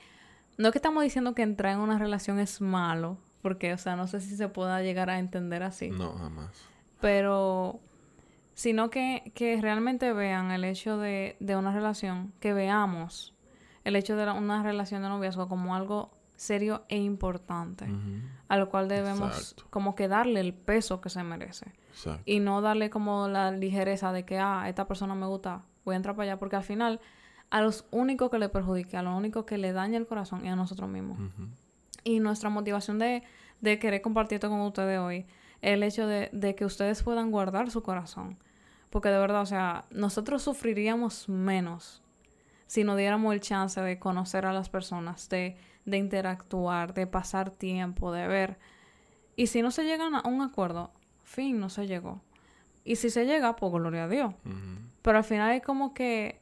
no 0.57 0.67
es 0.69 0.71
que 0.71 0.79
estamos 0.79 1.03
diciendo 1.03 1.35
que 1.35 1.43
entrar 1.43 1.73
en 1.73 1.79
una 1.81 1.99
relación 1.99 2.39
es 2.39 2.61
malo. 2.61 3.19
Porque, 3.43 3.73
o 3.73 3.77
sea, 3.77 3.95
no 3.95 4.07
sé 4.07 4.21
si 4.21 4.35
se 4.35 4.47
pueda 4.49 4.81
llegar 4.81 5.11
a 5.11 5.19
entender 5.19 5.61
así. 5.61 5.91
No, 5.91 6.13
jamás. 6.13 6.49
pero 6.99 7.79
sino 8.55 8.89
que, 8.89 9.31
que 9.35 9.59
realmente 9.61 10.13
vean 10.13 10.49
el 10.51 10.63
hecho 10.63 10.97
de, 10.97 11.35
de 11.41 11.55
una 11.57 11.71
relación, 11.73 12.33
que 12.39 12.53
veamos 12.53 13.35
el 13.83 13.95
hecho 13.97 14.15
de 14.15 14.25
la- 14.25 14.33
una 14.33 14.63
relación 14.63 15.03
de 15.03 15.09
noviazgo 15.09 15.47
como 15.49 15.75
algo 15.75 16.09
serio 16.35 16.83
e 16.89 16.97
importante, 16.97 17.87
a 18.47 18.57
lo 18.57 18.69
cual 18.69 18.87
debemos 18.87 19.37
Exacto. 19.37 19.65
como 19.69 19.95
que 19.95 20.07
darle 20.07 20.39
el 20.39 20.53
peso 20.53 21.01
que 21.01 21.09
se 21.09 21.23
merece. 21.23 21.73
Exacto. 21.91 22.23
Y 22.25 22.39
no 22.39 22.61
darle 22.61 22.89
como 22.89 23.27
la 23.27 23.51
ligereza 23.51 24.11
de 24.11 24.25
que, 24.25 24.37
ah, 24.37 24.67
esta 24.67 24.87
persona 24.87 25.15
me 25.15 25.25
gusta, 25.25 25.63
voy 25.83 25.93
a 25.93 25.97
entrar 25.97 26.15
para 26.15 26.31
allá, 26.31 26.39
porque 26.39 26.55
al 26.55 26.63
final 26.63 26.99
a 27.49 27.61
los 27.61 27.85
únicos 27.91 28.29
que 28.29 28.39
le 28.39 28.49
perjudica, 28.49 28.99
a 28.99 29.03
lo 29.03 29.15
único 29.15 29.45
que 29.45 29.57
le 29.57 29.71
daña 29.71 29.97
el 29.97 30.07
corazón 30.07 30.45
es 30.45 30.51
a 30.51 30.55
nosotros 30.55 30.89
mismos. 30.89 31.17
Y 32.03 32.19
nuestra 32.19 32.49
motivación 32.49 32.99
de, 32.99 33.23
de 33.61 33.79
querer 33.79 34.01
compartir 34.01 34.35
esto 34.35 34.49
con 34.49 34.61
ustedes 34.61 34.99
hoy 34.99 35.25
es 35.61 35.73
el 35.73 35.83
hecho 35.83 36.05
de, 36.07 36.29
de 36.33 36.55
que 36.55 36.65
ustedes 36.65 37.01
puedan 37.03 37.31
guardar 37.31 37.71
su 37.71 37.81
corazón. 37.81 38.37
Porque 38.89 39.09
de 39.09 39.17
verdad, 39.17 39.41
o 39.41 39.45
sea, 39.45 39.85
nosotros 39.89 40.41
sufriríamos 40.41 41.29
menos 41.29 42.01
si 42.67 42.83
nos 42.83 42.97
diéramos 42.97 43.33
el 43.33 43.41
chance 43.41 43.79
de 43.81 43.99
conocer 43.99 44.45
a 44.45 44.53
las 44.53 44.69
personas, 44.69 45.29
de, 45.29 45.57
de 45.85 45.97
interactuar, 45.97 46.93
de 46.93 47.07
pasar 47.07 47.49
tiempo, 47.49 48.11
de 48.11 48.27
ver. 48.27 48.57
Y 49.35 49.47
si 49.47 49.61
no 49.61 49.71
se 49.71 49.83
llegan 49.83 50.15
a 50.15 50.21
un 50.27 50.41
acuerdo, 50.41 50.91
fin, 51.23 51.59
no 51.59 51.69
se 51.69 51.87
llegó. 51.87 52.21
Y 52.83 52.97
si 52.97 53.09
se 53.09 53.25
llega, 53.25 53.55
pues 53.55 53.71
gloria 53.73 54.05
a 54.05 54.07
Dios. 54.07 54.33
Pero 55.01 55.17
al 55.17 55.23
final 55.23 55.53
es 55.53 55.63
como 55.63 55.93
que, 55.93 56.39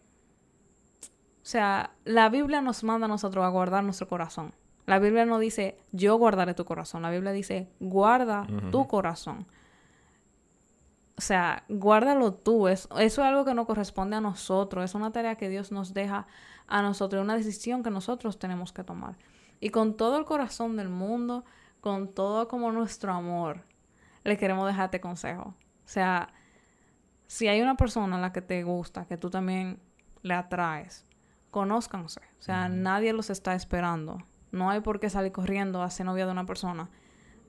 o 1.02 1.46
sea, 1.46 1.92
la 2.04 2.30
Biblia 2.30 2.62
nos 2.62 2.84
manda 2.84 3.06
a 3.06 3.10
nosotros 3.10 3.44
a 3.46 3.50
guardar 3.50 3.84
nuestro 3.84 4.08
corazón. 4.08 4.54
La 4.86 5.00
Biblia 5.00 5.26
no 5.26 5.40
dice, 5.40 5.78
yo 5.94 6.18
guardaré 6.18 6.54
tu 6.54 6.66
corazón. 6.66 7.02
La 7.02 7.10
Biblia 7.10 7.32
dice, 7.32 7.70
guarda 7.80 8.46
tu 8.72 8.88
corazón. 8.88 9.48
O 11.18 11.22
sea, 11.22 11.64
guárdalo 11.70 12.34
tú. 12.34 12.68
Es, 12.68 12.88
eso 12.98 13.22
es 13.22 13.28
algo 13.28 13.46
que 13.46 13.54
no 13.54 13.66
corresponde 13.66 14.16
a 14.16 14.22
nosotros. 14.22 14.86
Es 14.86 14.96
una 14.96 15.12
tarea 15.12 15.36
que 15.36 15.50
Dios 15.50 15.72
nos 15.72 15.94
deja 15.94 16.28
a 16.68 16.82
nosotros. 16.82 17.20
Es 17.20 17.24
una 17.24 17.36
decisión 17.36 17.84
que 17.84 17.92
nosotros 17.92 18.40
tenemos 18.40 18.74
que 18.74 18.84
tomar. 18.84 19.18
Y 19.60 19.70
con 19.70 19.96
todo 19.96 20.18
el 20.18 20.26
corazón 20.26 20.76
del 20.76 20.90
mundo, 20.90 21.46
con 21.82 22.14
todo 22.14 22.48
como 22.48 22.72
nuestro 22.72 23.14
amor, 23.14 23.64
le 24.24 24.38
queremos 24.38 24.68
dejar 24.68 24.86
este 24.86 25.02
consejo. 25.02 25.54
O 25.86 25.88
sea, 25.88 26.34
si 27.28 27.48
hay 27.48 27.62
una 27.62 27.76
persona 27.76 28.18
a 28.18 28.20
la 28.20 28.32
que 28.32 28.42
te 28.42 28.64
gusta, 28.64 29.06
que 29.06 29.18
tú 29.18 29.30
también 29.30 29.80
le 30.22 30.34
atraes, 30.34 31.06
conózcanse. 31.52 32.22
O 32.40 32.42
sea, 32.42 32.70
nadie 32.70 33.14
los 33.14 33.30
está 33.30 33.54
esperando. 33.54 34.24
No 34.52 34.70
hay 34.70 34.82
por 34.82 35.00
qué 35.00 35.10
salir 35.10 35.32
corriendo 35.32 35.82
a 35.82 35.90
ser 35.90 36.06
novia 36.06 36.26
de 36.26 36.32
una 36.32 36.46
persona. 36.46 36.90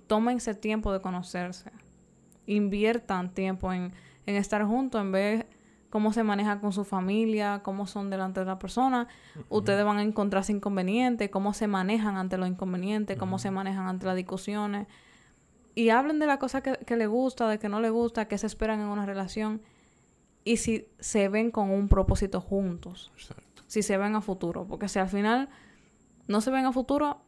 Tómense 0.07 0.55
tiempo 0.55 0.93
de 0.93 1.01
conocerse. 1.01 1.71
Inviertan 2.47 3.33
tiempo 3.33 3.73
en, 3.73 3.93
en 4.27 4.35
estar 4.37 4.65
juntos, 4.65 5.01
en 5.01 5.13
ver 5.13 5.47
cómo 5.91 6.13
se 6.13 6.25
maneja 6.25 6.61
con 6.61 6.73
su 6.73 6.85
familia, 6.85 7.61
cómo 7.63 7.87
son 7.87 8.11
delante 8.11 8.41
de 8.41 8.47
la 8.47 8.59
persona. 8.59 9.07
Ustedes 9.49 9.85
van 9.85 9.99
a 9.99 10.03
encontrarse 10.03 10.51
inconvenientes, 10.53 11.31
cómo 11.31 11.55
se 11.55 11.69
manejan 11.69 12.17
ante 12.17 12.37
los 12.37 12.49
inconvenientes, 12.49 13.17
cómo 13.17 13.39
se 13.39 13.51
manejan 13.51 13.87
ante 13.87 14.07
las 14.07 14.17
discusiones. 14.17 14.89
Y 15.77 15.91
hablen 15.91 16.19
de 16.19 16.27
la 16.27 16.39
cosa 16.39 16.63
que, 16.63 16.73
que 16.85 16.97
le 16.97 17.07
gusta, 17.07 17.49
de 17.49 17.59
que 17.59 17.69
no 17.69 17.81
le 17.81 17.91
gusta, 17.91 18.27
que 18.27 18.39
se 18.39 18.47
esperan 18.47 18.81
en 18.81 18.87
una 18.87 19.07
relación. 19.07 19.63
Y 20.45 20.57
si 20.59 20.87
se 20.99 21.29
ven 21.29 21.51
con 21.51 21.71
un 21.71 21.89
propósito 21.89 22.41
juntos, 22.41 23.13
Exacto. 23.15 23.63
si 23.67 23.83
se 23.83 23.97
ven 23.97 24.15
a 24.17 24.21
futuro. 24.21 24.67
Porque 24.67 24.89
si 24.89 24.99
al 24.99 25.09
final 25.09 25.49
no 26.27 26.41
se 26.41 26.51
ven 26.51 26.67
a 26.67 26.73
futuro, 26.73 27.23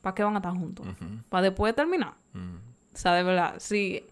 ¿para 0.00 0.14
qué 0.14 0.22
van 0.22 0.34
a 0.34 0.38
estar 0.38 0.54
juntos? 0.54 0.86
Ujú. 0.86 1.22
¿Para 1.28 1.42
después 1.42 1.72
de 1.72 1.74
terminar? 1.74 2.14
O 2.34 2.96
sea, 2.96 3.12
de 3.14 3.22
verdad, 3.24 3.56
si, 3.58 4.04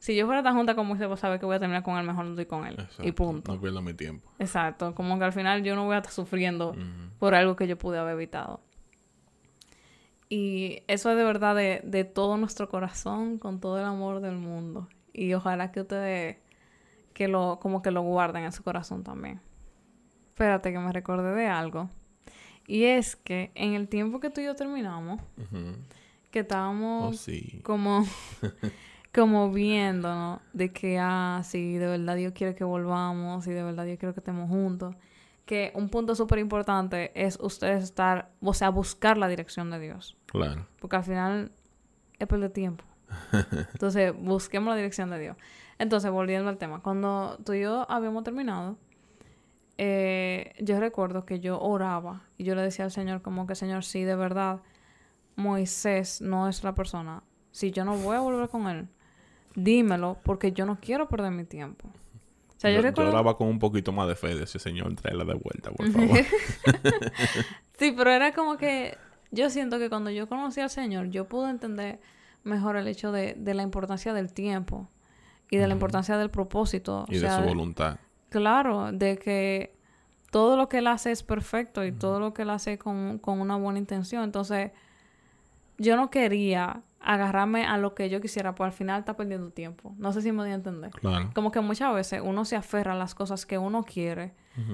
si 0.00 0.16
yo 0.16 0.26
fuera 0.26 0.42
tan 0.42 0.56
junta 0.56 0.74
como 0.74 0.94
usted, 0.94 1.06
pues 1.06 1.20
sabe 1.20 1.38
que 1.38 1.46
voy 1.46 1.54
a 1.56 1.60
terminar 1.60 1.82
con 1.84 1.96
él, 1.96 2.04
mejor 2.06 2.24
no 2.24 2.30
estoy 2.32 2.46
con 2.46 2.66
él. 2.66 2.74
Exacto. 2.74 3.06
Y 3.06 3.12
punto. 3.12 3.54
No 3.54 3.60
pierda 3.60 3.80
mi 3.80 3.94
tiempo. 3.94 4.28
Exacto. 4.40 4.94
Como 4.96 5.16
que 5.18 5.24
al 5.26 5.32
final 5.32 5.62
yo 5.62 5.76
no 5.76 5.84
voy 5.84 5.94
a 5.94 5.98
estar 5.98 6.12
sufriendo 6.12 6.74
por 7.18 7.34
algo 7.36 7.54
que 7.54 7.68
yo 7.68 7.78
pude 7.78 7.98
haber 7.98 8.14
evitado. 8.14 8.60
Y 10.28 10.82
eso 10.86 11.10
es 11.10 11.16
de 11.16 11.24
verdad 11.24 11.54
de, 11.56 11.80
de 11.84 12.04
todo 12.04 12.36
nuestro 12.36 12.68
corazón, 12.68 13.38
con 13.38 13.60
todo 13.60 13.78
el 13.78 13.84
amor 13.84 14.20
del 14.20 14.36
mundo. 14.36 14.88
Y 15.12 15.34
ojalá 15.34 15.72
que 15.72 15.80
ustedes 15.80 16.36
que 17.12 17.26
lo, 17.28 17.58
como 17.60 17.82
que 17.82 17.90
lo 17.90 18.02
guarden 18.02 18.44
en 18.44 18.52
su 18.52 18.62
corazón 18.62 19.02
también. 19.02 19.40
Espérate 20.28 20.72
que 20.72 20.78
me 20.78 20.92
recordé 20.92 21.34
de 21.34 21.46
algo. 21.46 21.90
Y 22.66 22.84
es 22.84 23.16
que 23.16 23.50
en 23.56 23.74
el 23.74 23.88
tiempo 23.88 24.20
que 24.20 24.30
tú 24.30 24.40
y 24.40 24.44
yo 24.44 24.54
terminamos, 24.54 25.20
que 26.30 26.38
estábamos 26.40 27.14
Oh, 27.16 27.18
sí. 27.18 27.60
como, 27.64 28.06
como 29.14 29.50
viendo, 29.50 30.14
¿no? 30.14 30.42
De 30.52 30.72
que, 30.72 30.98
ah, 30.98 31.42
sí, 31.44 31.76
de 31.76 31.86
verdad 31.86 32.16
Dios 32.16 32.32
quiere 32.32 32.54
que 32.54 32.64
volvamos, 32.64 33.46
y 33.46 33.52
de 33.52 33.62
verdad 33.62 33.84
Dios 33.84 33.98
quiere 33.98 34.14
que 34.14 34.20
estemos 34.20 34.48
juntos. 34.48 34.94
Que 35.46 35.72
un 35.74 35.88
punto 35.88 36.14
súper 36.14 36.38
importante 36.38 37.10
es 37.14 37.38
ustedes 37.40 37.82
estar, 37.82 38.30
o 38.40 38.54
sea, 38.54 38.70
buscar 38.70 39.18
la 39.18 39.26
dirección 39.26 39.70
de 39.70 39.80
Dios. 39.80 40.16
Claro. 40.26 40.66
Porque 40.78 40.96
al 40.96 41.04
final 41.04 41.52
es 42.18 42.28
perder 42.28 42.50
tiempo. 42.50 42.84
Entonces, 43.72 44.14
busquemos 44.16 44.70
la 44.70 44.76
dirección 44.76 45.10
de 45.10 45.18
Dios. 45.18 45.36
Entonces, 45.78 46.10
volviendo 46.10 46.48
al 46.48 46.58
tema, 46.58 46.82
cuando 46.82 47.38
tú 47.44 47.54
y 47.54 47.62
yo 47.62 47.90
habíamos 47.90 48.22
terminado, 48.22 48.76
eh, 49.78 50.52
yo 50.60 50.78
recuerdo 50.78 51.24
que 51.24 51.40
yo 51.40 51.58
oraba 51.58 52.22
y 52.36 52.44
yo 52.44 52.54
le 52.54 52.60
decía 52.60 52.84
al 52.84 52.90
Señor 52.90 53.22
como 53.22 53.46
que, 53.46 53.54
Señor, 53.54 53.82
si 53.82 54.04
de 54.04 54.14
verdad 54.14 54.60
Moisés 55.36 56.20
no 56.20 56.48
es 56.48 56.62
la 56.62 56.74
persona, 56.74 57.22
si 57.50 57.70
yo 57.70 57.86
no 57.86 57.96
voy 57.96 58.16
a 58.16 58.20
volver 58.20 58.50
con 58.50 58.68
él, 58.68 58.88
dímelo 59.54 60.18
porque 60.22 60.52
yo 60.52 60.66
no 60.66 60.78
quiero 60.80 61.08
perder 61.08 61.32
mi 61.32 61.44
tiempo. 61.44 61.88
O 61.88 62.60
sea, 62.60 62.70
yo, 62.70 62.76
yo, 62.76 62.82
recuerdo... 62.82 63.10
yo 63.10 63.16
oraba 63.16 63.36
con 63.36 63.48
un 63.48 63.58
poquito 63.58 63.92
más 63.92 64.06
de 64.06 64.14
fe 64.14 64.34
de 64.34 64.44
ese 64.44 64.58
señor, 64.58 64.94
tráela 64.94 65.24
de 65.24 65.34
vuelta, 65.34 65.70
por 65.72 65.90
favor. 65.90 66.18
Sí, 67.78 67.94
pero 67.96 68.10
era 68.10 68.34
como 68.34 68.58
que 68.58 68.98
yo 69.30 69.48
siento 69.48 69.78
que 69.78 69.88
cuando 69.88 70.10
yo 70.10 70.28
conocí 70.28 70.60
al 70.60 70.68
Señor, 70.68 71.08
yo 71.08 71.26
pude 71.26 71.48
entender 71.48 71.98
mejor 72.44 72.76
el 72.76 72.86
hecho 72.86 73.10
de, 73.10 73.32
de 73.38 73.54
la 73.54 73.62
importancia 73.62 74.12
del 74.12 74.34
tiempo 74.34 74.90
y 75.50 75.56
de 75.56 75.66
la 75.66 75.72
importancia 75.72 76.18
del 76.18 76.28
propósito. 76.28 77.06
y 77.08 77.16
o 77.16 77.20
sea, 77.20 77.36
de 77.36 77.42
su 77.42 77.48
voluntad. 77.48 77.98
Claro, 78.28 78.92
de 78.92 79.16
que 79.16 79.74
todo 80.30 80.58
lo 80.58 80.68
que 80.68 80.78
él 80.78 80.86
hace 80.86 81.10
es 81.10 81.22
perfecto 81.22 81.84
y 81.84 81.92
todo 81.92 82.20
lo 82.20 82.34
que 82.34 82.42
él 82.42 82.50
hace 82.50 82.76
con, 82.76 83.18
con 83.18 83.40
una 83.40 83.56
buena 83.56 83.78
intención. 83.78 84.24
Entonces, 84.24 84.72
yo 85.78 85.96
no 85.96 86.10
quería 86.10 86.82
agarrarme 87.02 87.64
a 87.64 87.78
lo 87.78 87.94
que 87.94 88.10
yo 88.10 88.20
quisiera, 88.20 88.54
pues 88.54 88.66
al 88.66 88.72
final 88.72 89.00
está 89.00 89.16
perdiendo 89.16 89.50
tiempo. 89.50 89.94
No 89.98 90.12
sé 90.12 90.20
si 90.22 90.32
me 90.32 90.42
voy 90.42 90.50
a 90.50 90.54
entender. 90.54 90.90
Claro. 90.90 91.30
Como 91.34 91.50
que 91.50 91.60
muchas 91.60 91.94
veces 91.94 92.20
uno 92.22 92.44
se 92.44 92.56
aferra 92.56 92.92
a 92.92 92.96
las 92.96 93.14
cosas 93.14 93.46
que 93.46 93.58
uno 93.58 93.82
quiere 93.84 94.32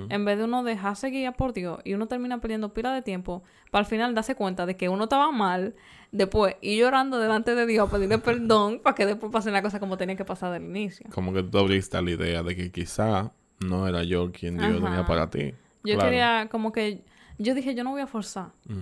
en 0.08 0.24
vez 0.24 0.36
de 0.36 0.42
uno 0.44 0.64
dejarse 0.64 1.10
guiar 1.10 1.36
por 1.36 1.52
Dios 1.52 1.78
y 1.84 1.94
uno 1.94 2.08
termina 2.08 2.40
perdiendo 2.40 2.74
pila 2.74 2.92
de 2.92 3.02
tiempo 3.02 3.44
para 3.70 3.80
al 3.84 3.86
final 3.86 4.16
darse 4.16 4.34
cuenta 4.34 4.66
de 4.66 4.76
que 4.76 4.88
uno 4.88 5.04
estaba 5.04 5.30
mal, 5.30 5.76
después 6.10 6.56
ir 6.60 6.80
llorando 6.80 7.20
delante 7.20 7.54
de 7.54 7.66
Dios, 7.66 7.88
pedirle 7.88 8.18
perdón 8.18 8.80
para 8.82 8.96
que 8.96 9.06
después 9.06 9.30
pasen 9.30 9.52
las 9.52 9.62
cosas 9.62 9.78
como 9.78 9.96
tenían 9.96 10.16
que 10.16 10.24
pasar 10.24 10.50
del 10.52 10.64
inicio. 10.64 11.06
Como 11.14 11.32
que 11.32 11.44
tú 11.44 11.58
abriste 11.58 12.02
la 12.02 12.10
idea 12.10 12.42
de 12.42 12.56
que 12.56 12.72
quizá 12.72 13.30
no 13.60 13.86
era 13.86 14.02
yo 14.02 14.32
quien 14.32 14.56
Dios 14.58 14.78
Ajá. 14.78 14.86
tenía 14.86 15.06
para 15.06 15.30
ti. 15.30 15.54
Yo 15.84 15.94
Claro. 15.94 16.10
quería 16.10 16.48
como 16.50 16.72
que 16.72 17.04
yo 17.38 17.54
dije, 17.54 17.76
yo 17.76 17.84
no 17.84 17.90
voy 17.90 18.00
a 18.00 18.06
forzar. 18.08 18.48
Yo 18.66 18.74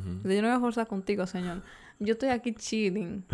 no 0.42 0.48
voy 0.48 0.56
a 0.56 0.60
forzar 0.60 0.86
contigo, 0.86 1.26
Señor. 1.26 1.60
Yo 2.00 2.12
estoy 2.14 2.28
aquí 2.30 2.52
chilling. 2.54 3.24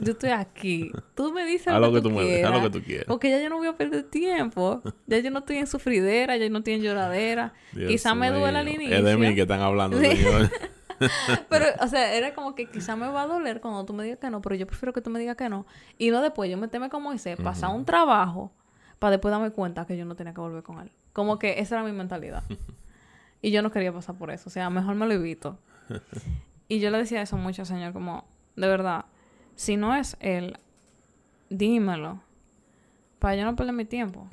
Yo 0.00 0.12
estoy 0.12 0.30
aquí. 0.30 0.90
Tú 1.14 1.32
me 1.32 1.44
dices 1.46 1.72
lo 1.72 1.88
que, 1.88 1.94
que 1.98 2.02
tú 2.02 2.08
tú 2.08 2.14
me- 2.14 2.20
haz 2.22 2.26
quieras. 2.26 2.52
lo 2.52 2.62
que 2.62 2.78
tú 2.78 2.84
quieras. 2.84 3.06
Porque 3.06 3.30
ya 3.30 3.40
yo 3.40 3.48
no 3.48 3.58
voy 3.58 3.68
a 3.68 3.76
perder 3.76 4.02
tiempo. 4.10 4.82
Ya 5.06 5.18
yo 5.18 5.30
no 5.30 5.38
estoy 5.40 5.56
en 5.58 5.66
sufridera, 5.66 6.36
ya 6.36 6.44
yo 6.46 6.50
no 6.50 6.58
estoy 6.58 6.74
en 6.74 6.82
lloradera. 6.82 7.52
Dios 7.72 7.90
Quizá 7.90 8.14
me 8.14 8.30
duela 8.30 8.58
al 8.60 8.68
inicio. 8.68 8.96
Es 8.96 9.04
de 9.04 9.16
mí 9.16 9.34
que 9.34 9.42
están 9.42 9.60
hablando, 9.60 9.98
Sí. 10.00 10.06
señor. 10.16 10.50
Pero, 11.48 11.64
o 11.80 11.88
sea, 11.88 12.14
era 12.14 12.32
como 12.34 12.54
que 12.54 12.66
quizá 12.66 12.94
me 12.94 13.08
va 13.08 13.22
a 13.22 13.26
doler 13.26 13.60
cuando 13.60 13.84
tú 13.84 13.92
me 13.92 14.04
digas 14.04 14.18
que 14.20 14.30
no, 14.30 14.40
pero 14.40 14.54
yo 14.54 14.68
prefiero 14.68 14.92
que 14.92 15.00
tú 15.00 15.10
me 15.10 15.18
digas 15.18 15.36
que 15.36 15.48
no. 15.48 15.66
Y 15.98 16.10
no 16.10 16.22
después 16.22 16.48
yo 16.48 16.56
meterme 16.56 16.90
como 16.90 17.08
Moisés, 17.08 17.36
pasar 17.42 17.70
un 17.74 17.84
trabajo 17.84 18.52
para 19.00 19.12
después 19.12 19.32
darme 19.32 19.50
cuenta 19.50 19.84
que 19.84 19.96
yo 19.96 20.04
no 20.04 20.14
tenía 20.14 20.32
que 20.32 20.40
volver 20.40 20.62
con 20.62 20.78
él. 20.80 20.92
Como 21.12 21.40
que 21.40 21.58
esa 21.58 21.74
era 21.76 21.84
mi 21.84 21.92
mentalidad. 21.92 22.42
Y 23.44 23.50
yo 23.50 23.60
no 23.60 23.72
quería 23.72 23.92
pasar 23.92 24.14
por 24.16 24.30
eso. 24.30 24.44
O 24.48 24.52
sea, 24.52 24.70
mejor 24.70 24.94
me 24.94 25.04
lo 25.04 25.14
evito. 25.14 25.58
Y 26.72 26.80
yo 26.80 26.90
le 26.90 26.96
decía 26.98 27.20
eso 27.20 27.36
mucho, 27.36 27.66
Señor, 27.66 27.92
como, 27.92 28.24
de 28.56 28.66
verdad, 28.66 29.04
si 29.56 29.76
no 29.76 29.94
es 29.94 30.16
él, 30.20 30.56
dímelo. 31.50 32.22
Para 33.18 33.36
yo 33.36 33.44
no 33.44 33.54
perder 33.54 33.74
mi 33.74 33.84
tiempo. 33.84 34.26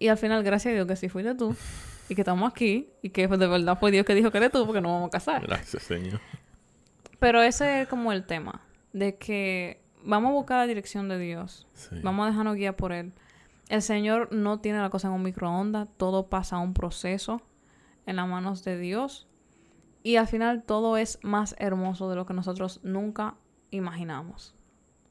Y 0.00 0.08
al 0.08 0.16
final, 0.18 0.42
gracias 0.42 0.72
a 0.72 0.74
Dios 0.74 0.86
que 0.88 0.96
sí 0.96 1.08
fuiste 1.08 1.34
tú. 1.36 1.54
Y 2.08 2.16
que 2.16 2.22
estamos 2.22 2.50
aquí. 2.50 2.88
Y 3.00 3.10
que 3.10 3.28
de 3.28 3.46
verdad 3.46 3.78
fue 3.78 3.92
Dios 3.92 4.04
que 4.04 4.14
dijo 4.16 4.32
que 4.32 4.38
eres 4.38 4.50
tú 4.50 4.66
porque 4.66 4.80
nos 4.80 4.90
vamos 4.90 5.06
a 5.06 5.10
casar. 5.10 5.42
Gracias, 5.46 5.84
señor. 5.84 6.20
Pero 7.20 7.42
ese 7.42 7.82
es 7.82 7.88
como 7.88 8.12
el 8.12 8.24
tema, 8.26 8.62
de 8.92 9.14
que 9.16 9.80
vamos 10.02 10.30
a 10.30 10.32
buscar 10.32 10.58
la 10.58 10.66
dirección 10.66 11.08
de 11.08 11.18
Dios, 11.18 11.68
Sí. 11.74 12.00
vamos 12.02 12.24
a 12.26 12.30
dejarnos 12.30 12.56
guiar 12.56 12.74
por 12.74 12.90
Él. 12.92 13.12
El 13.68 13.82
Señor 13.82 14.32
no 14.32 14.58
tiene 14.58 14.80
la 14.80 14.90
cosa 14.90 15.06
en 15.06 15.14
un 15.14 15.22
microondas, 15.22 15.86
todo 15.96 16.26
pasa 16.26 16.58
un 16.58 16.74
proceso 16.74 17.40
en 18.06 18.16
las 18.16 18.26
manos 18.26 18.64
de 18.64 18.76
Dios 18.78 19.28
y 20.02 20.16
al 20.16 20.26
final 20.26 20.62
todo 20.62 20.96
es 20.96 21.18
más 21.22 21.54
hermoso 21.58 22.08
de 22.08 22.16
lo 22.16 22.26
que 22.26 22.34
nosotros 22.34 22.80
nunca 22.82 23.34
imaginamos. 23.70 24.54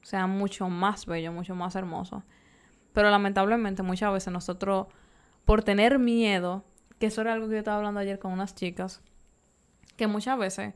O 0.02 0.06
sea, 0.06 0.28
mucho 0.28 0.69
más 0.69 1.06
bello, 1.06 1.32
mucho 1.32 1.56
más 1.56 1.75
hermoso. 1.75 2.23
Pero 2.93 3.10
lamentablemente 3.10 3.84
muchas 3.84 4.12
veces 4.12 4.34
nosotros, 4.34 4.88
por 5.45 5.63
tener 5.63 5.99
miedo, 5.99 6.63
que 6.99 7.08
eso 7.08 7.21
era 7.21 7.34
algo 7.34 7.47
que 7.47 7.54
yo 7.54 7.60
estaba 7.60 7.78
hablando 7.78 7.99
ayer 7.99 8.19
con 8.19 8.32
unas 8.32 8.56
chicas, 8.56 9.02
que 9.95 10.08
muchas 10.08 10.38
veces 10.38 10.73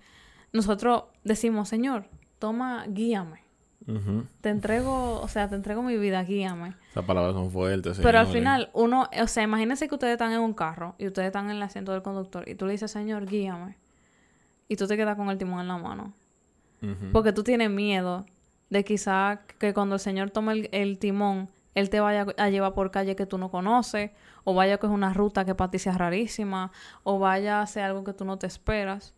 nosotros 0.51 1.05
decimos, 1.23 1.69
Señor, 1.69 2.07
toma, 2.39 2.85
guíame. 2.87 3.43
Te 4.39 4.49
entrego, 4.49 5.19
o 5.19 5.27
sea, 5.27 5.49
te 5.49 5.55
entrego 5.55 5.83
mi 5.83 5.97
vida, 5.97 6.23
guíame. 6.23 6.75
Esas 6.91 7.03
palabras 7.03 7.33
son 7.33 7.51
fuertes. 7.51 7.99
Pero 8.01 8.19
al 8.19 8.27
final, 8.27 8.69
uno, 8.73 9.09
o 9.21 9.27
sea, 9.27 9.43
imagínense 9.43 9.89
que 9.89 9.95
ustedes 9.95 10.13
están 10.13 10.31
en 10.31 10.39
un 10.39 10.53
carro 10.53 10.95
y 10.97 11.07
ustedes 11.07 11.27
están 11.27 11.49
en 11.49 11.57
el 11.57 11.63
asiento 11.63 11.91
del 11.91 12.01
conductor 12.01 12.47
y 12.47 12.55
tú 12.55 12.65
le 12.65 12.73
dices, 12.73 12.91
Señor, 12.91 13.25
guíame. 13.25 13.77
Y 14.67 14.75
tú 14.75 14.87
te 14.87 14.97
quedas 14.97 15.15
con 15.15 15.29
el 15.29 15.37
timón 15.37 15.61
en 15.61 15.67
la 15.67 15.77
mano. 15.77 16.13
Porque 17.13 17.31
tú 17.31 17.43
tienes 17.43 17.69
miedo 17.69 18.25
de 18.69 18.83
quizá 18.83 19.39
que 19.57 19.73
cuando 19.73 19.95
el 19.95 20.01
Señor 20.01 20.31
tome 20.31 20.51
el, 20.51 20.69
el 20.73 20.99
timón, 20.99 21.49
Él 21.75 21.89
te 21.89 22.01
vaya 22.01 22.25
a 22.37 22.49
llevar 22.49 22.73
por 22.73 22.91
calle 22.91 23.15
que 23.15 23.25
tú 23.25 23.37
no 23.37 23.49
conoces, 23.49 24.11
o 24.43 24.53
vaya 24.53 24.75
a 24.75 24.77
coger 24.79 24.93
una 24.93 25.13
ruta 25.13 25.45
que 25.45 25.55
para 25.55 25.71
ti 25.71 25.79
sea 25.79 25.97
rarísima, 25.97 26.73
o 27.03 27.19
vaya 27.19 27.59
a 27.59 27.61
hacer 27.61 27.83
algo 27.83 28.03
que 28.03 28.11
tú 28.11 28.25
no 28.25 28.37
te 28.37 28.47
esperas. 28.47 29.13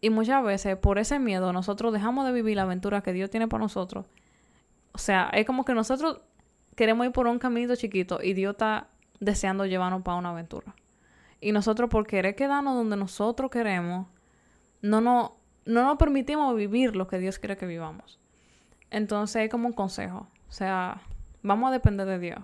Y 0.00 0.10
muchas 0.10 0.42
veces, 0.42 0.76
por 0.76 0.98
ese 0.98 1.20
miedo, 1.20 1.52
nosotros 1.52 1.92
dejamos 1.92 2.26
de 2.26 2.32
vivir 2.32 2.56
la 2.56 2.62
aventura 2.62 3.02
que 3.02 3.12
Dios 3.12 3.30
tiene 3.30 3.46
para 3.46 3.62
nosotros. 3.62 4.06
O 4.92 4.98
sea, 4.98 5.30
es 5.32 5.46
como 5.46 5.64
que 5.64 5.74
nosotros 5.74 6.20
queremos 6.74 7.06
ir 7.06 7.12
por 7.12 7.28
un 7.28 7.38
caminito 7.38 7.76
chiquito 7.76 8.18
y 8.20 8.32
Dios 8.32 8.52
está 8.52 8.88
deseando 9.20 9.64
llevarnos 9.66 10.02
para 10.02 10.16
una 10.18 10.30
aventura. 10.30 10.74
Y 11.40 11.52
nosotros, 11.52 11.88
por 11.88 12.06
querer 12.06 12.34
quedarnos 12.34 12.74
donde 12.74 12.96
nosotros 12.96 13.50
queremos, 13.50 14.08
no 14.82 15.00
nos, 15.00 15.30
no 15.64 15.84
nos 15.84 15.96
permitimos 15.96 16.54
vivir 16.56 16.94
lo 16.96 17.08
que 17.08 17.18
Dios 17.18 17.38
quiere 17.38 17.56
que 17.56 17.66
vivamos. 17.66 18.20
Entonces, 18.90 19.42
es 19.44 19.50
como 19.50 19.68
un 19.68 19.72
consejo. 19.72 20.28
O 20.48 20.52
sea, 20.52 21.00
vamos 21.42 21.68
a 21.70 21.72
depender 21.72 22.06
de 22.06 22.18
Dios. 22.18 22.40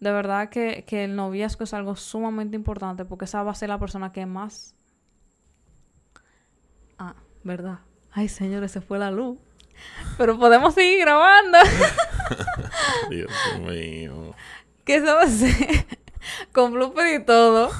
De 0.00 0.10
verdad 0.12 0.48
que, 0.50 0.84
que 0.86 1.04
el 1.04 1.14
noviazgo 1.16 1.64
es 1.64 1.72
algo 1.72 1.94
sumamente 1.96 2.56
importante 2.56 3.04
porque 3.04 3.24
esa 3.26 3.42
va 3.42 3.52
a 3.52 3.54
ser 3.54 3.68
la 3.68 3.78
persona 3.78 4.12
que 4.12 4.26
más... 4.26 4.74
Ah, 6.98 7.14
¿verdad? 7.44 7.78
Ay, 8.12 8.28
señores, 8.28 8.72
se 8.72 8.80
fue 8.80 8.98
la 8.98 9.10
luz. 9.10 9.38
Pero 10.18 10.38
podemos 10.38 10.74
seguir 10.74 11.00
grabando. 11.00 11.58
Dios 13.10 13.30
mío. 13.60 14.34
¿Qué 14.84 15.00
se 15.00 15.06
va 15.06 15.20
a 15.20 15.24
hacer? 15.24 15.86
Con 16.52 16.72
blooper 16.72 17.20
y 17.20 17.24
todo. 17.24 17.70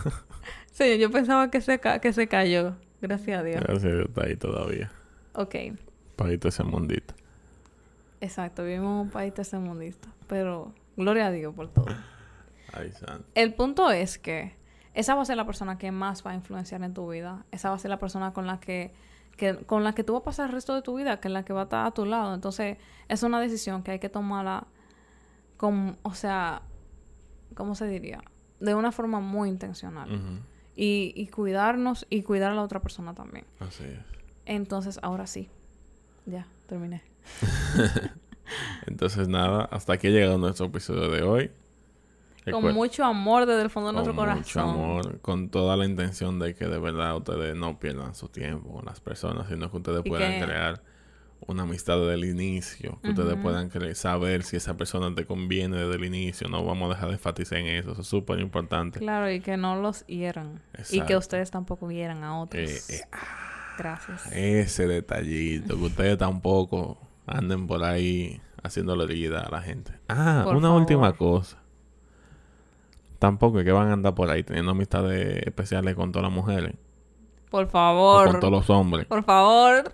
Señor, 0.72 0.98
yo 0.98 1.10
pensaba 1.10 1.50
que 1.50 1.60
se, 1.60 1.78
ca- 1.80 1.98
que 2.00 2.12
se 2.12 2.28
cayó. 2.28 2.76
Gracias 3.00 3.38
a 3.40 3.42
Dios. 3.42 3.60
Gracias 3.60 3.84
a 3.84 3.96
Dios 3.96 4.08
está 4.08 4.24
ahí 4.24 4.36
todavía. 4.36 4.90
Ok, 5.34 5.54
Paguito 6.16 6.48
ese 6.48 6.64
mundito. 6.64 7.14
exacto. 8.20 8.64
Vivimos 8.64 9.02
un 9.04 9.10
país 9.10 9.34
tercermundista. 9.34 10.08
Pero 10.26 10.72
gloria 10.96 11.26
a 11.26 11.30
Dios 11.30 11.54
por 11.54 11.68
todo. 11.68 11.86
Ay, 12.72 12.90
santo. 12.92 13.24
El 13.34 13.54
punto 13.54 13.90
es 13.90 14.18
que 14.18 14.54
esa 14.94 15.14
va 15.14 15.22
a 15.22 15.24
ser 15.26 15.36
la 15.36 15.44
persona 15.46 15.76
que 15.78 15.92
más 15.92 16.26
va 16.26 16.30
a 16.30 16.34
influenciar 16.34 16.82
en 16.82 16.94
tu 16.94 17.10
vida. 17.10 17.44
Esa 17.52 17.68
va 17.68 17.76
a 17.76 17.78
ser 17.78 17.90
la 17.90 17.98
persona 17.98 18.32
con 18.32 18.46
la 18.46 18.60
que, 18.60 18.92
que- 19.36 19.56
con 19.56 19.84
la 19.84 19.92
que 19.94 20.04
tú 20.04 20.14
vas 20.14 20.22
a 20.22 20.24
pasar 20.24 20.46
el 20.46 20.52
resto 20.52 20.74
de 20.74 20.80
tu 20.82 20.96
vida, 20.96 21.20
que 21.20 21.28
es 21.28 21.32
la 21.32 21.44
que 21.44 21.52
va 21.52 21.60
a 21.60 21.64
estar 21.64 21.86
a 21.86 21.90
tu 21.90 22.06
lado. 22.06 22.34
Entonces, 22.34 22.78
es 23.08 23.22
una 23.22 23.38
decisión 23.38 23.82
que 23.82 23.90
hay 23.92 23.98
que 23.98 24.08
tomarla 24.08 24.66
con, 25.58 25.98
o 26.02 26.14
sea, 26.14 26.62
¿cómo 27.54 27.74
se 27.74 27.86
diría? 27.86 28.22
De 28.58 28.74
una 28.74 28.90
forma 28.90 29.20
muy 29.20 29.48
intencional. 29.50 30.10
Ujú. 30.10 30.40
Y, 30.76 31.12
y 31.16 31.26
cuidarnos 31.28 32.06
y 32.10 32.22
cuidar 32.22 32.52
a 32.52 32.54
la 32.54 32.62
otra 32.62 32.80
persona 32.80 33.14
también. 33.14 33.44
Así 33.58 33.82
es. 33.84 33.98
Entonces, 34.44 35.00
ahora 35.02 35.26
sí. 35.26 35.48
Ya, 36.26 36.46
terminé. 36.68 37.02
Entonces, 38.86 39.28
nada, 39.28 39.64
hasta 39.70 39.94
aquí 39.94 40.06
ha 40.08 40.10
llegado 40.10 40.38
nuestro 40.38 40.66
episodio 40.66 41.08
de 41.10 41.22
hoy. 41.22 41.50
Con 42.50 42.72
mucho 42.74 43.04
amor 43.04 43.44
desde 43.44 43.62
el 43.62 43.70
fondo 43.70 43.88
de 43.88 43.94
nuestro 43.94 44.14
con 44.14 44.24
corazón. 44.24 44.42
mucho 44.42 44.60
amor, 44.60 45.20
con 45.20 45.48
toda 45.48 45.76
la 45.76 45.84
intención 45.84 46.38
de 46.38 46.54
que 46.54 46.66
de 46.66 46.78
verdad 46.78 47.16
ustedes 47.16 47.56
no 47.56 47.76
pierdan 47.80 48.14
su 48.14 48.28
tiempo 48.28 48.72
con 48.72 48.84
las 48.84 49.00
personas, 49.00 49.48
sino 49.48 49.68
que 49.68 49.76
ustedes 49.78 50.02
puedan 50.06 50.38
que- 50.38 50.44
crear 50.46 50.80
una 51.46 51.62
amistad 51.62 51.98
desde 51.98 52.14
el 52.14 52.24
inicio, 52.24 52.98
que 53.02 53.10
ustedes 53.10 53.36
puedan 53.36 53.70
saber 53.94 54.42
si 54.42 54.56
esa 54.56 54.76
persona 54.76 55.14
te 55.14 55.26
conviene 55.26 55.76
desde 55.76 55.94
el 55.94 56.04
inicio, 56.04 56.48
no 56.48 56.64
vamos 56.64 56.86
a 56.86 56.94
dejar 56.94 57.08
de 57.08 57.14
enfatizar 57.14 57.58
en 57.58 57.66
eso, 57.66 57.92
eso 57.92 58.00
es 58.02 58.06
súper 58.06 58.40
importante. 58.40 58.98
Claro, 58.98 59.30
y 59.30 59.40
que 59.40 59.56
no 59.56 59.80
los 59.80 60.04
hieran. 60.06 60.60
Y 60.90 61.00
que 61.02 61.16
ustedes 61.16 61.50
tampoco 61.50 61.90
hieran 61.90 62.24
a 62.24 62.40
otros. 62.40 62.90
Eh, 62.90 62.96
eh, 62.96 63.00
Gracias. 63.78 64.26
ese 64.32 64.86
detallito, 64.86 65.76
que 65.76 65.84
ustedes 65.84 66.18
tampoco 66.18 66.98
anden 67.26 67.66
por 67.66 67.84
ahí 67.84 68.40
haciéndole 68.62 69.04
herida 69.04 69.40
a 69.40 69.50
la 69.50 69.62
gente. 69.62 69.92
Ah, 70.08 70.42
Por 70.44 70.56
una 70.56 70.68
favor. 70.68 70.80
última 70.80 71.12
cosa. 71.12 71.58
Tampoco 73.18 73.60
es 73.60 73.64
que 73.64 73.72
van 73.72 73.88
a 73.88 73.92
andar 73.92 74.14
por 74.14 74.30
ahí 74.30 74.42
teniendo 74.42 74.72
amistades 74.72 75.42
especiales 75.46 75.94
con 75.94 76.12
todas 76.12 76.28
las 76.28 76.34
mujeres 76.34 76.74
Por 77.50 77.64
o 77.64 77.68
favor. 77.68 78.30
con 78.30 78.40
todos 78.40 78.52
los 78.52 78.70
hombres. 78.70 79.06
Por 79.06 79.24
favor. 79.24 79.92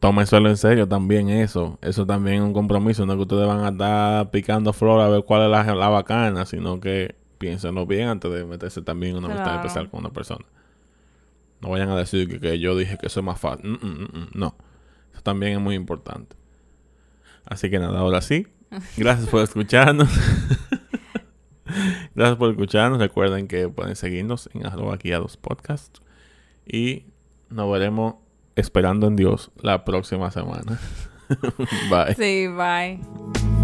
Tómenselo 0.00 0.48
en 0.48 0.56
serio 0.56 0.86
también 0.86 1.28
eso. 1.28 1.78
Eso 1.82 2.06
también 2.06 2.36
es 2.36 2.42
un 2.42 2.52
compromiso. 2.52 3.04
No 3.06 3.14
es 3.14 3.16
que 3.16 3.22
ustedes 3.22 3.46
van 3.46 3.64
a 3.64 3.68
estar 3.70 4.30
picando 4.30 4.72
flor 4.72 5.00
a 5.00 5.08
ver 5.08 5.24
cuál 5.24 5.42
es 5.42 5.50
la, 5.50 5.74
la 5.74 5.88
bacana, 5.88 6.46
sino 6.46 6.78
que 6.80 7.16
piénsenlo 7.38 7.86
bien 7.86 8.08
antes 8.08 8.32
de 8.32 8.44
meterse 8.44 8.82
también 8.82 9.12
en 9.12 9.18
una 9.18 9.26
amistad 9.28 9.44
Claro. 9.44 9.58
especial 9.60 9.90
con 9.90 10.00
una 10.00 10.10
persona. 10.10 10.44
No 11.60 11.70
vayan 11.70 11.88
a 11.90 11.96
decir 11.96 12.28
que, 12.28 12.38
que 12.38 12.58
yo 12.60 12.76
dije 12.76 12.96
que 12.98 13.06
eso 13.08 13.20
es 13.20 13.26
más 13.26 13.40
fácil. 13.40 13.70
Mm, 13.70 13.86
mm, 13.86 13.90
mm, 13.90 14.18
mm. 14.18 14.28
No. 14.34 14.54
Eso 15.12 15.22
también 15.22 15.54
es 15.54 15.60
muy 15.60 15.74
importante. 15.74 16.36
Así 17.44 17.68
que 17.70 17.78
nada, 17.80 17.98
ahora 17.98 18.20
sí. 18.20 18.46
Gracias 18.96 19.28
por 19.28 19.42
escucharnos. 19.42 20.08
Gracias 22.14 22.36
por 22.38 22.50
escucharnos. 22.50 22.98
Recuerden 22.98 23.48
que 23.48 23.68
pueden 23.68 23.96
seguirnos 23.96 24.48
en 24.54 24.66
arroba 24.66 24.96
guiados 24.96 25.36
podcast. 25.36 25.98
Y 26.68 27.04
nos 27.50 27.70
veremos 27.72 28.16
esperando 28.56 29.06
en 29.06 29.16
Dios 29.16 29.50
la 29.62 29.84
próxima 29.84 30.30
semana. 30.30 30.78
Bye. 31.90 32.14
Sí, 32.14 32.46
bye. 32.48 33.57